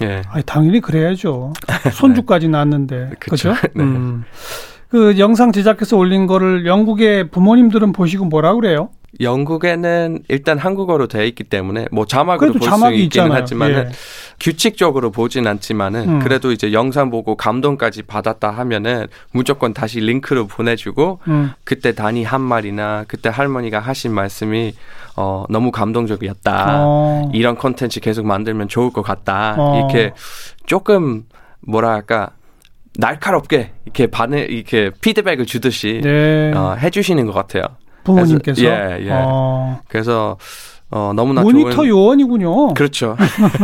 예. 0.01 0.21
아니, 0.29 0.43
당연히 0.45 0.79
그래야죠. 0.79 1.51
손주까지 1.93 2.47
네. 2.47 2.51
낳았는데 2.53 3.11
그렇죠. 3.19 3.51
네. 3.53 3.83
음. 3.83 4.23
그 4.91 5.17
영상 5.17 5.51
제작해서 5.53 5.97
올린 5.97 6.27
거를 6.27 6.65
영국의 6.65 7.29
부모님들은 7.29 7.93
보시고 7.93 8.25
뭐라 8.25 8.53
그래요? 8.55 8.89
영국에는 9.19 10.19
일단 10.29 10.57
한국어로 10.57 11.07
되어 11.07 11.23
있기 11.25 11.43
때문에 11.43 11.87
뭐 11.91 12.05
자막으로 12.05 12.53
볼 12.53 12.61
수 12.61 12.75
있기는 12.93 13.03
있잖아요. 13.03 13.33
하지만은 13.33 13.85
예. 13.87 13.91
규칙적으로 14.39 15.11
보진 15.11 15.47
않지만은 15.47 16.09
음. 16.09 16.19
그래도 16.19 16.51
이제 16.51 16.71
영상 16.73 17.09
보고 17.09 17.35
감동까지 17.35 18.03
받았다 18.03 18.51
하면은 18.51 19.07
무조건 19.31 19.73
다시 19.73 19.99
링크로 19.99 20.47
보내주고 20.47 21.19
음. 21.27 21.51
그때 21.65 21.93
단이 21.93 22.23
한 22.23 22.41
말이나 22.41 23.03
그때 23.07 23.29
할머니가 23.29 23.79
하신 23.79 24.13
말씀이 24.13 24.73
어 25.17 25.45
너무 25.49 25.71
감동적이었다 25.71 26.77
어. 26.79 27.31
이런 27.33 27.57
컨텐츠 27.57 27.99
계속 27.99 28.25
만들면 28.25 28.69
좋을 28.69 28.91
것 28.91 29.01
같다 29.01 29.55
어. 29.57 29.77
이렇게 29.77 30.13
조금 30.65 31.25
뭐랄까 31.59 32.31
날카롭게 32.97 33.71
이렇게 33.85 34.07
반을 34.07 34.51
이렇게 34.51 34.91
피드백을 35.01 35.45
주듯이 35.45 36.01
네. 36.03 36.51
어, 36.53 36.75
해주시는 36.75 37.25
것 37.25 37.33
같아요. 37.33 37.63
부모님께서 38.03 38.63
예, 38.63 38.97
예. 39.01 39.09
어. 39.11 39.79
그래서 39.87 40.37
어, 40.89 41.13
너무나 41.15 41.41
모니터 41.41 41.71
좋은... 41.71 41.87
요원이군요. 41.87 42.73
그렇죠. 42.73 43.15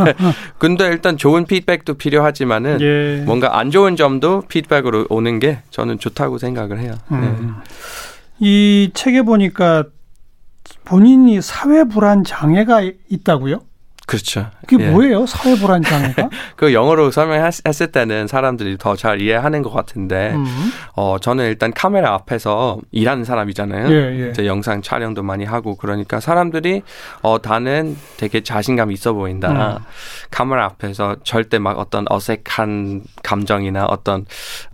근데 0.58 0.86
일단 0.86 1.18
좋은 1.18 1.44
피드백도 1.44 1.94
필요하지만은 1.94 2.80
예. 2.80 3.22
뭔가 3.26 3.58
안 3.58 3.70
좋은 3.70 3.96
점도 3.96 4.42
피드백으로 4.48 5.06
오는 5.10 5.38
게 5.38 5.58
저는 5.70 5.98
좋다고 5.98 6.38
생각을 6.38 6.78
해요. 6.78 6.94
음. 7.12 7.20
네. 7.20 7.64
이 8.40 8.90
책에 8.94 9.22
보니까 9.22 9.84
본인이 10.84 11.42
사회 11.42 11.84
불안 11.84 12.24
장애가 12.24 12.82
있다고요? 13.10 13.60
그렇죠. 14.08 14.46
그게 14.66 14.86
예. 14.86 14.90
뭐예요? 14.90 15.26
사회 15.26 15.54
불안 15.54 15.82
장애가? 15.82 16.30
그 16.56 16.72
영어로 16.72 17.10
설명했을 17.10 17.88
때는 17.92 18.26
사람들이 18.26 18.78
더 18.78 18.96
잘 18.96 19.20
이해하는 19.20 19.60
것 19.62 19.70
같은데, 19.70 20.32
음. 20.34 20.46
어 20.94 21.18
저는 21.20 21.44
일단 21.44 21.74
카메라 21.74 22.14
앞에서 22.14 22.78
일하는 22.90 23.24
사람이잖아요. 23.24 23.90
예, 23.90 24.24
예. 24.24 24.30
이제 24.30 24.46
영상 24.46 24.80
촬영도 24.80 25.22
많이 25.22 25.44
하고 25.44 25.76
그러니까 25.76 26.20
사람들이 26.20 26.82
어 27.20 27.38
다는 27.42 27.98
되게 28.16 28.40
자신감 28.40 28.90
있어 28.92 29.12
보인다. 29.12 29.76
음. 29.76 29.84
카메라 30.30 30.64
앞에서 30.64 31.16
절대 31.22 31.58
막 31.58 31.78
어떤 31.78 32.06
어색한 32.08 33.02
감정이나 33.22 33.84
어떤 33.84 34.24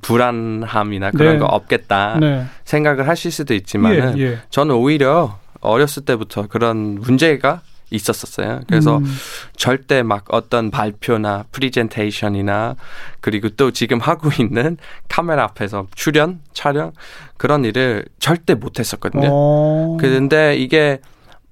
불안함이나 0.03 1.11
그런 1.11 1.35
네. 1.35 1.38
거 1.40 1.47
없겠다 1.47 2.18
네. 2.20 2.44
생각을 2.64 3.09
하실 3.09 3.33
수도 3.33 3.53
있지만은 3.53 4.16
예, 4.16 4.23
예. 4.23 4.38
저는 4.51 4.77
오히려 4.77 5.38
어렸을 5.61 6.05
때부터 6.05 6.47
그런 6.47 7.01
문제가 7.01 7.62
있었었어요. 7.90 8.61
그래서 8.66 8.99
음. 8.99 9.05
절대 9.57 10.03
막 10.03 10.25
어떤 10.29 10.70
발표나 10.70 11.44
프리젠테이션이나 11.53 12.77
그리고 13.20 13.49
또 13.51 13.70
지금 13.70 14.01
하고 14.01 14.31
있는 14.38 14.77
카메라 15.09 15.44
앞에서 15.44 15.87
출연, 15.94 16.40
촬영 16.53 16.92
그런 17.37 17.64
일을 17.64 18.05
절대 18.18 18.55
못 18.55 18.79
했었거든요. 18.79 19.29
어. 19.31 19.97
그런데 20.01 20.57
이게 20.57 21.01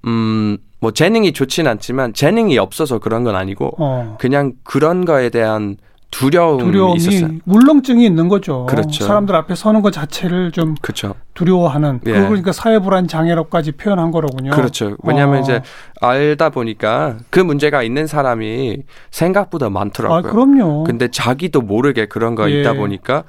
음, 0.05 0.57
뭐 0.79 0.91
재능이 0.91 1.31
좋진 1.33 1.67
않지만 1.67 2.13
재능이 2.13 2.57
없어서 2.57 2.99
그런 2.99 3.23
건 3.23 3.35
아니고 3.35 3.75
어. 3.77 4.17
그냥 4.19 4.53
그런 4.63 5.05
거에 5.05 5.29
대한 5.29 5.77
두려움이, 6.13 6.63
두려움이 6.63 6.95
있었어요. 6.97 7.29
물렁증이 7.43 8.05
있는 8.05 8.29
거죠. 8.29 8.67
그렇죠. 8.67 9.03
사람들 9.03 9.35
앞에 9.35 9.55
서는 9.55 9.81
것 9.81 9.91
자체를 9.91 10.51
좀 10.51 10.75
그렇죠. 10.81 11.15
두려워하는 11.33 12.01
예. 12.05 12.11
그걸 12.11 12.27
그러니까 12.27 12.51
사회 12.51 12.77
불안 12.77 13.07
장애로까지 13.07 13.73
표현한 13.73 14.11
거로군요. 14.11 14.51
그렇죠. 14.51 14.95
왜냐하면 15.03 15.37
어. 15.37 15.41
이제 15.41 15.61
알다 16.01 16.51
보니까 16.51 17.17
그 17.31 17.39
문제가 17.39 17.81
있는 17.81 18.05
사람이 18.05 18.83
생각보다 19.09 19.71
많더라고요. 19.71 20.19
아, 20.19 20.21
그럼요. 20.21 20.83
근데 20.83 21.09
자기도 21.09 21.61
모르게 21.61 22.05
그런 22.05 22.35
거 22.35 22.49
예. 22.51 22.61
있다 22.61 22.73
보니까 22.73 23.23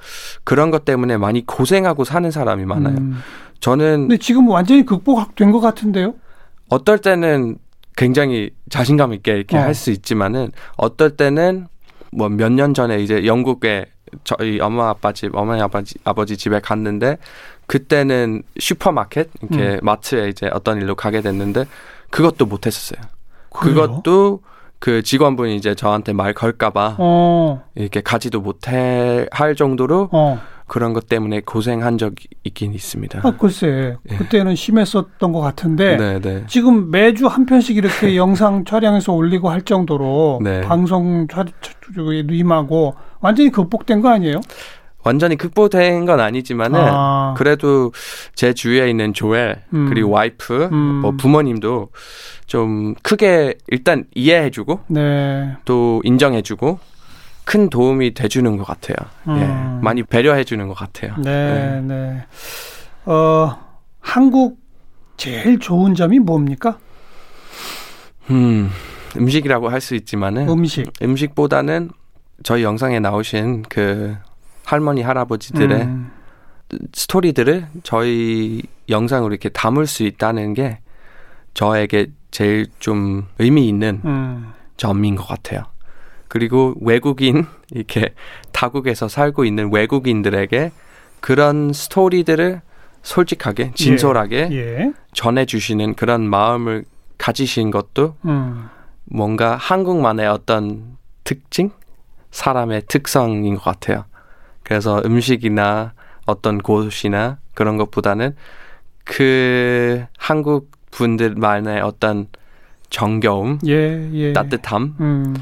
그런 0.44 0.70
것 0.70 0.85
때문에 0.85 1.16
많이 1.16 1.44
고생하고 1.47 2.05
사는 2.05 2.31
사람이 2.31 2.66
많아요. 2.66 2.97
음. 2.99 3.16
저는 3.61 4.09
근데 4.09 4.18
지금 4.18 4.47
완전히 4.49 4.85
극복된 4.85 5.53
것 5.53 5.61
같은데요. 5.61 6.14
어떨 6.68 6.99
때는 6.99 7.57
굉장히 7.97 8.51
자신감 8.68 9.14
있게 9.14 9.33
이렇게 9.33 9.57
어. 9.57 9.61
할수 9.61 9.90
있지만은 9.90 10.51
어떨 10.77 11.16
때는 11.16 11.68
뭐 12.14 12.29
몇 12.29 12.50
년 12.53 12.74
전에 12.74 13.00
이제 13.03 13.27
영국에 13.27 13.87
저희 14.22 14.61
엄마 14.61 14.90
아빠 14.90 15.12
집 15.12 15.35
어머니 15.35 15.61
아버지 15.61 15.96
아버지 16.05 16.37
집에 16.37 16.61
갔는데 16.61 17.18
그때는 17.66 18.42
슈퍼마켓 18.59 19.31
이렇게 19.42 19.74
음. 19.74 19.79
마트에 19.83 20.29
이제 20.29 20.48
어떤 20.53 20.81
일로 20.81 20.94
가게 20.94 21.20
됐는데 21.20 21.64
그것도 22.11 22.46
못 22.46 22.66
했었어요. 22.66 23.00
그것도 23.50 24.40
그 24.79 25.03
직원분이 25.03 25.57
이제 25.57 25.74
저한테 25.74 26.12
말 26.12 26.35
걸까봐 26.35 26.96
어. 26.98 27.64
이렇게 27.74 28.00
가지도 28.03 28.40
못해 28.40 29.27
할 29.33 29.55
정도로 29.57 30.11
어. 30.12 30.40
그런 30.66 30.94
것 30.94 31.09
때문에 31.09 31.40
고생한 31.40 31.98
적이 31.98 32.27
있긴 32.42 32.72
있습니다. 32.72 33.20
아, 33.22 33.37
글쎄, 33.37 33.96
예. 34.11 34.16
그때는 34.16 34.57
심했었던 34.57 35.33
것 35.33 35.40
같은데 35.40 35.96
네, 35.96 36.20
네. 36.20 36.44
지금 36.46 36.90
매주 36.90 37.27
한 37.27 37.44
편씩 37.44 37.77
이렇게 37.77 38.16
영상 38.16 38.64
촬영해서 38.64 39.12
올리고 39.12 39.50
할 39.50 39.62
정도로 39.62 40.40
네. 40.42 40.62
방송 40.62 41.27
촬영에 41.29 42.24
임하고 42.31 42.94
완전히 43.20 43.50
극복된 43.50 44.00
거 44.00 44.09
아니에요? 44.09 44.40
완전히 45.05 45.37
극복된 45.37 46.07
건 46.07 46.18
아니지만은 46.20 46.81
아. 46.83 47.35
그래도 47.37 47.92
제 48.35 48.55
주위에 48.55 48.88
있는 48.88 49.12
조엘 49.12 49.62
음. 49.74 49.87
그리고 49.90 50.11
와이프 50.11 50.70
음. 50.72 50.77
뭐 51.03 51.11
부모님도 51.12 51.90
좀 52.46 52.94
크게 53.03 53.55
일단 53.68 54.05
이해해주고 54.14 54.81
네. 54.88 55.57
또 55.66 56.00
인정해주고 56.05 56.79
큰 57.44 57.68
도움이 57.70 58.14
돼주는 58.14 58.57
것 58.57 58.64
같아요. 58.66 58.96
예. 59.28 59.30
음. 59.30 59.78
예, 59.78 59.85
많이 59.85 60.02
배려해주는 60.02 60.66
것 60.68 60.74
같아요. 60.74 61.14
네, 61.18 61.80
네, 61.80 61.80
네. 61.83 62.26
어, 63.04 63.57
한국 64.00 64.59
제일 65.16 65.59
좋은 65.59 65.94
점이 65.94 66.18
뭡니까? 66.18 66.78
음, 68.30 68.70
음식이라고 69.16 69.68
할 69.68 69.80
수 69.80 69.94
있지만은 69.94 70.48
음식 70.48 70.90
음식보다는 71.02 71.90
저희 72.42 72.62
영상에 72.62 72.98
나오신 73.00 73.62
그 73.68 74.16
할머니 74.64 75.02
할아버지들의 75.02 75.83
음. 75.83 76.11
스토리들을 76.94 77.66
저희 77.83 78.62
영상으로 78.88 79.33
이렇게 79.33 79.50
담을 79.50 79.87
수 79.87 80.02
있다는 80.02 80.54
게 80.54 80.78
저에게 81.52 82.07
제일 82.30 82.66
좀 82.80 83.26
의미 83.38 83.68
있는 83.68 84.00
음. 84.04 84.52
점인 84.76 85.14
것 85.14 85.28
같아요. 85.28 85.62
그리고 86.35 86.75
외국인 86.81 87.47
이렇게 87.70 88.12
타국에서 88.51 89.07
살고 89.07 89.44
있는 89.44 89.73
외국인들에게 89.73 90.73
그런 91.20 91.73
스토리들을 91.73 92.61
솔직하게 93.03 93.70
진솔하게 93.77 94.49
예. 94.51 94.57
예. 94.57 94.92
전해주시는 95.12 95.94
그런 95.94 96.29
마음을 96.29 96.87
가지신 97.18 97.70
것도 97.70 98.16
음. 98.25 98.68
뭔가 99.05 99.55
한국만의 99.55 100.27
어떤 100.27 100.97
특징, 101.23 101.70
사람의 102.33 102.83
특성인 102.88 103.55
것 103.55 103.62
같아요. 103.62 104.05
그래서 104.64 105.01
음식이나 105.05 105.92
어떤 106.27 106.59
곳이나 106.59 107.38
그런 107.55 107.77
것보다는 107.77 108.35
그 109.05 110.05
한국 110.18 110.73
분들만의 110.90 111.81
어떤 111.81 112.27
정겨움, 112.90 113.61
예, 113.68 114.11
예. 114.12 114.33
따뜻함, 114.33 114.97
음. 114.99 115.35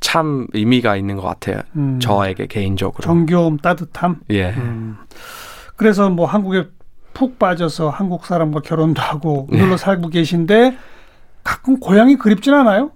참 0.00 0.46
의미가 0.52 0.96
있는 0.96 1.16
것 1.16 1.22
같아요. 1.22 1.60
음. 1.76 1.98
저에게 2.00 2.46
개인적으로. 2.46 3.02
정겨움, 3.02 3.58
따뜻함. 3.58 4.20
예. 4.30 4.50
음. 4.50 4.96
그래서 5.76 6.08
뭐 6.08 6.26
한국에 6.26 6.68
푹 7.14 7.38
빠져서 7.38 7.90
한국 7.90 8.26
사람과 8.26 8.60
결혼도 8.60 9.00
하고 9.00 9.46
눌러 9.50 9.72
예. 9.72 9.76
살고 9.76 10.08
계신데 10.08 10.76
가끔 11.44 11.78
고향이 11.78 12.16
그립진 12.16 12.54
않아요? 12.54 12.90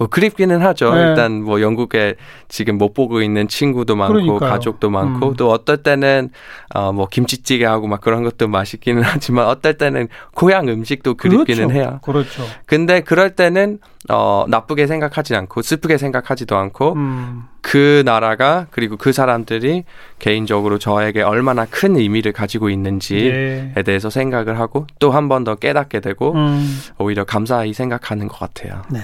뭐 0.00 0.06
그립기는 0.08 0.62
하죠. 0.62 0.94
네. 0.94 1.08
일단 1.10 1.42
뭐 1.42 1.60
영국에 1.60 2.14
지금 2.48 2.78
못 2.78 2.94
보고 2.94 3.20
있는 3.20 3.48
친구도 3.48 3.96
많고 3.96 4.14
그러니까요. 4.14 4.50
가족도 4.50 4.88
많고 4.88 5.28
음. 5.28 5.34
또 5.36 5.50
어떨 5.50 5.76
때는 5.82 6.30
어뭐 6.74 7.08
김치찌개 7.10 7.66
하고 7.66 7.86
막 7.86 8.00
그런 8.00 8.22
것도 8.22 8.48
맛있기는 8.48 9.02
하지만 9.04 9.46
어떨 9.48 9.74
때는 9.74 10.08
고향 10.34 10.68
음식도 10.68 11.14
그립기는 11.18 11.68
그렇죠. 11.68 11.78
해요. 11.78 12.00
그렇죠. 12.02 12.42
근데 12.64 13.00
그럴 13.00 13.36
때는 13.36 13.78
어 14.08 14.46
나쁘게 14.48 14.86
생각하지 14.86 15.36
않고 15.36 15.60
슬프게 15.60 15.98
생각하지도 15.98 16.56
않고 16.56 16.94
음. 16.94 17.42
그 17.60 18.02
나라가 18.06 18.68
그리고 18.70 18.96
그 18.96 19.12
사람들이 19.12 19.84
개인적으로 20.18 20.78
저에게 20.78 21.20
얼마나 21.20 21.66
큰 21.66 21.96
의미를 21.96 22.32
가지고 22.32 22.70
있는지에 22.70 23.72
예. 23.76 23.82
대해서 23.82 24.08
생각을 24.08 24.58
하고 24.58 24.86
또 24.98 25.10
한 25.10 25.28
번 25.28 25.44
더 25.44 25.56
깨닫게 25.56 26.00
되고 26.00 26.32
음. 26.32 26.80
오히려 26.96 27.24
감사히 27.24 27.74
생각하는 27.74 28.28
것 28.28 28.38
같아요. 28.38 28.80
네. 28.90 29.00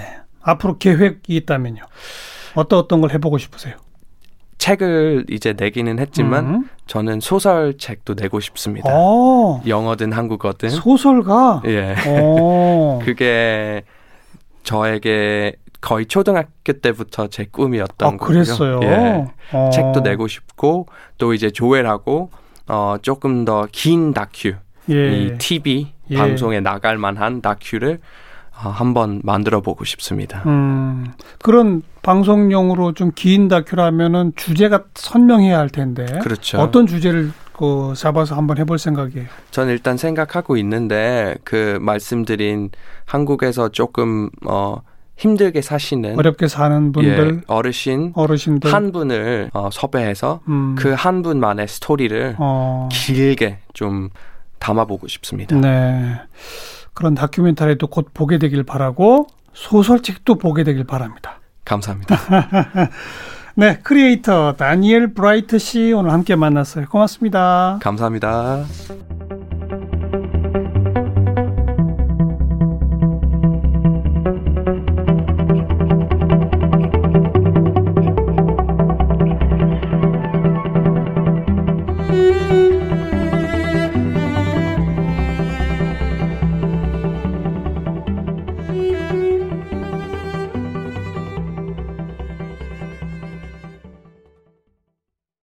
앞으로 0.46 0.78
계획이 0.78 1.34
있다면요. 1.36 1.82
어떤 2.54 2.78
어떤 2.78 3.00
걸 3.00 3.10
해보고 3.12 3.36
싶으세요? 3.38 3.74
책을 4.58 5.26
이제 5.28 5.52
내기는 5.52 5.98
했지만 5.98 6.46
음. 6.46 6.70
저는 6.86 7.20
소설 7.20 7.76
책도 7.76 8.14
내고 8.14 8.40
싶습니다. 8.40 8.88
오. 8.90 9.60
어. 9.60 9.62
영어든 9.66 10.12
한국어든 10.12 10.70
소설가. 10.70 11.62
예. 11.66 11.94
그게 13.04 13.82
저에게 14.62 15.56
거의 15.80 16.06
초등학교 16.06 16.72
때부터 16.72 17.28
제 17.28 17.44
꿈이었던 17.44 18.08
아, 18.08 18.10
거고요. 18.12 18.26
그랬어요. 18.26 18.80
예. 18.82 19.26
어. 19.52 19.70
책도 19.72 20.00
내고 20.00 20.26
싶고 20.26 20.86
또 21.18 21.34
이제 21.34 21.50
조엘하고 21.50 22.30
어 22.68 22.96
조금 23.02 23.44
더 23.44 23.66
긴 23.70 24.12
다큐 24.14 24.54
예. 24.90 25.12
이 25.18 25.38
TV 25.38 25.92
예. 26.10 26.16
방송에 26.16 26.60
나갈 26.60 26.96
만한 26.98 27.40
다큐를 27.42 27.94
어, 27.94 28.00
한번 28.58 29.20
만들어 29.24 29.60
보고 29.60 29.84
싶습니다. 29.84 30.42
음, 30.46 31.12
그런 31.42 31.82
방송용으로 32.02 32.92
좀 32.92 33.10
긴 33.14 33.48
다큐라면은 33.48 34.32
주제가 34.36 34.84
선명해야 34.94 35.58
할 35.58 35.68
텐데. 35.68 36.06
그렇죠. 36.22 36.58
어떤 36.58 36.86
주제를 36.86 37.32
그 37.52 37.94
잡아서 37.96 38.34
한번 38.36 38.58
해볼 38.58 38.78
생각이에요? 38.78 39.26
저는 39.50 39.72
일단 39.72 39.96
생각하고 39.96 40.56
있는데 40.58 41.34
그 41.44 41.78
말씀드린 41.80 42.70
한국에서 43.06 43.70
조금 43.70 44.28
어 44.44 44.82
힘들게 45.16 45.62
사시는 45.62 46.18
어렵게 46.18 46.46
사는 46.48 46.92
분들 46.92 47.36
예, 47.36 47.40
어르신 47.46 48.12
어르신들 48.14 48.70
한 48.70 48.92
분을 48.92 49.50
어, 49.54 49.70
섭외해서 49.72 50.40
음. 50.48 50.74
그한 50.78 51.22
분만의 51.22 51.68
스토리를 51.68 52.36
어. 52.38 52.88
길게 52.92 53.60
좀 53.72 54.10
담아보고 54.58 55.08
싶습니다. 55.08 55.56
네. 55.56 56.20
그런 56.96 57.14
다큐멘터리도 57.14 57.88
곧 57.88 58.08
보게 58.14 58.38
되길 58.38 58.64
바라고 58.64 59.26
소설책도 59.52 60.36
보게 60.36 60.64
되길 60.64 60.84
바랍니다. 60.84 61.40
감사합니다. 61.64 62.16
네, 63.54 63.78
크리에이터 63.82 64.54
다니엘 64.54 65.14
브라이트 65.14 65.58
씨 65.58 65.92
오늘 65.92 66.10
함께 66.12 66.36
만났어요. 66.36 66.86
고맙습니다. 66.88 67.78
감사합니다. 67.82 68.64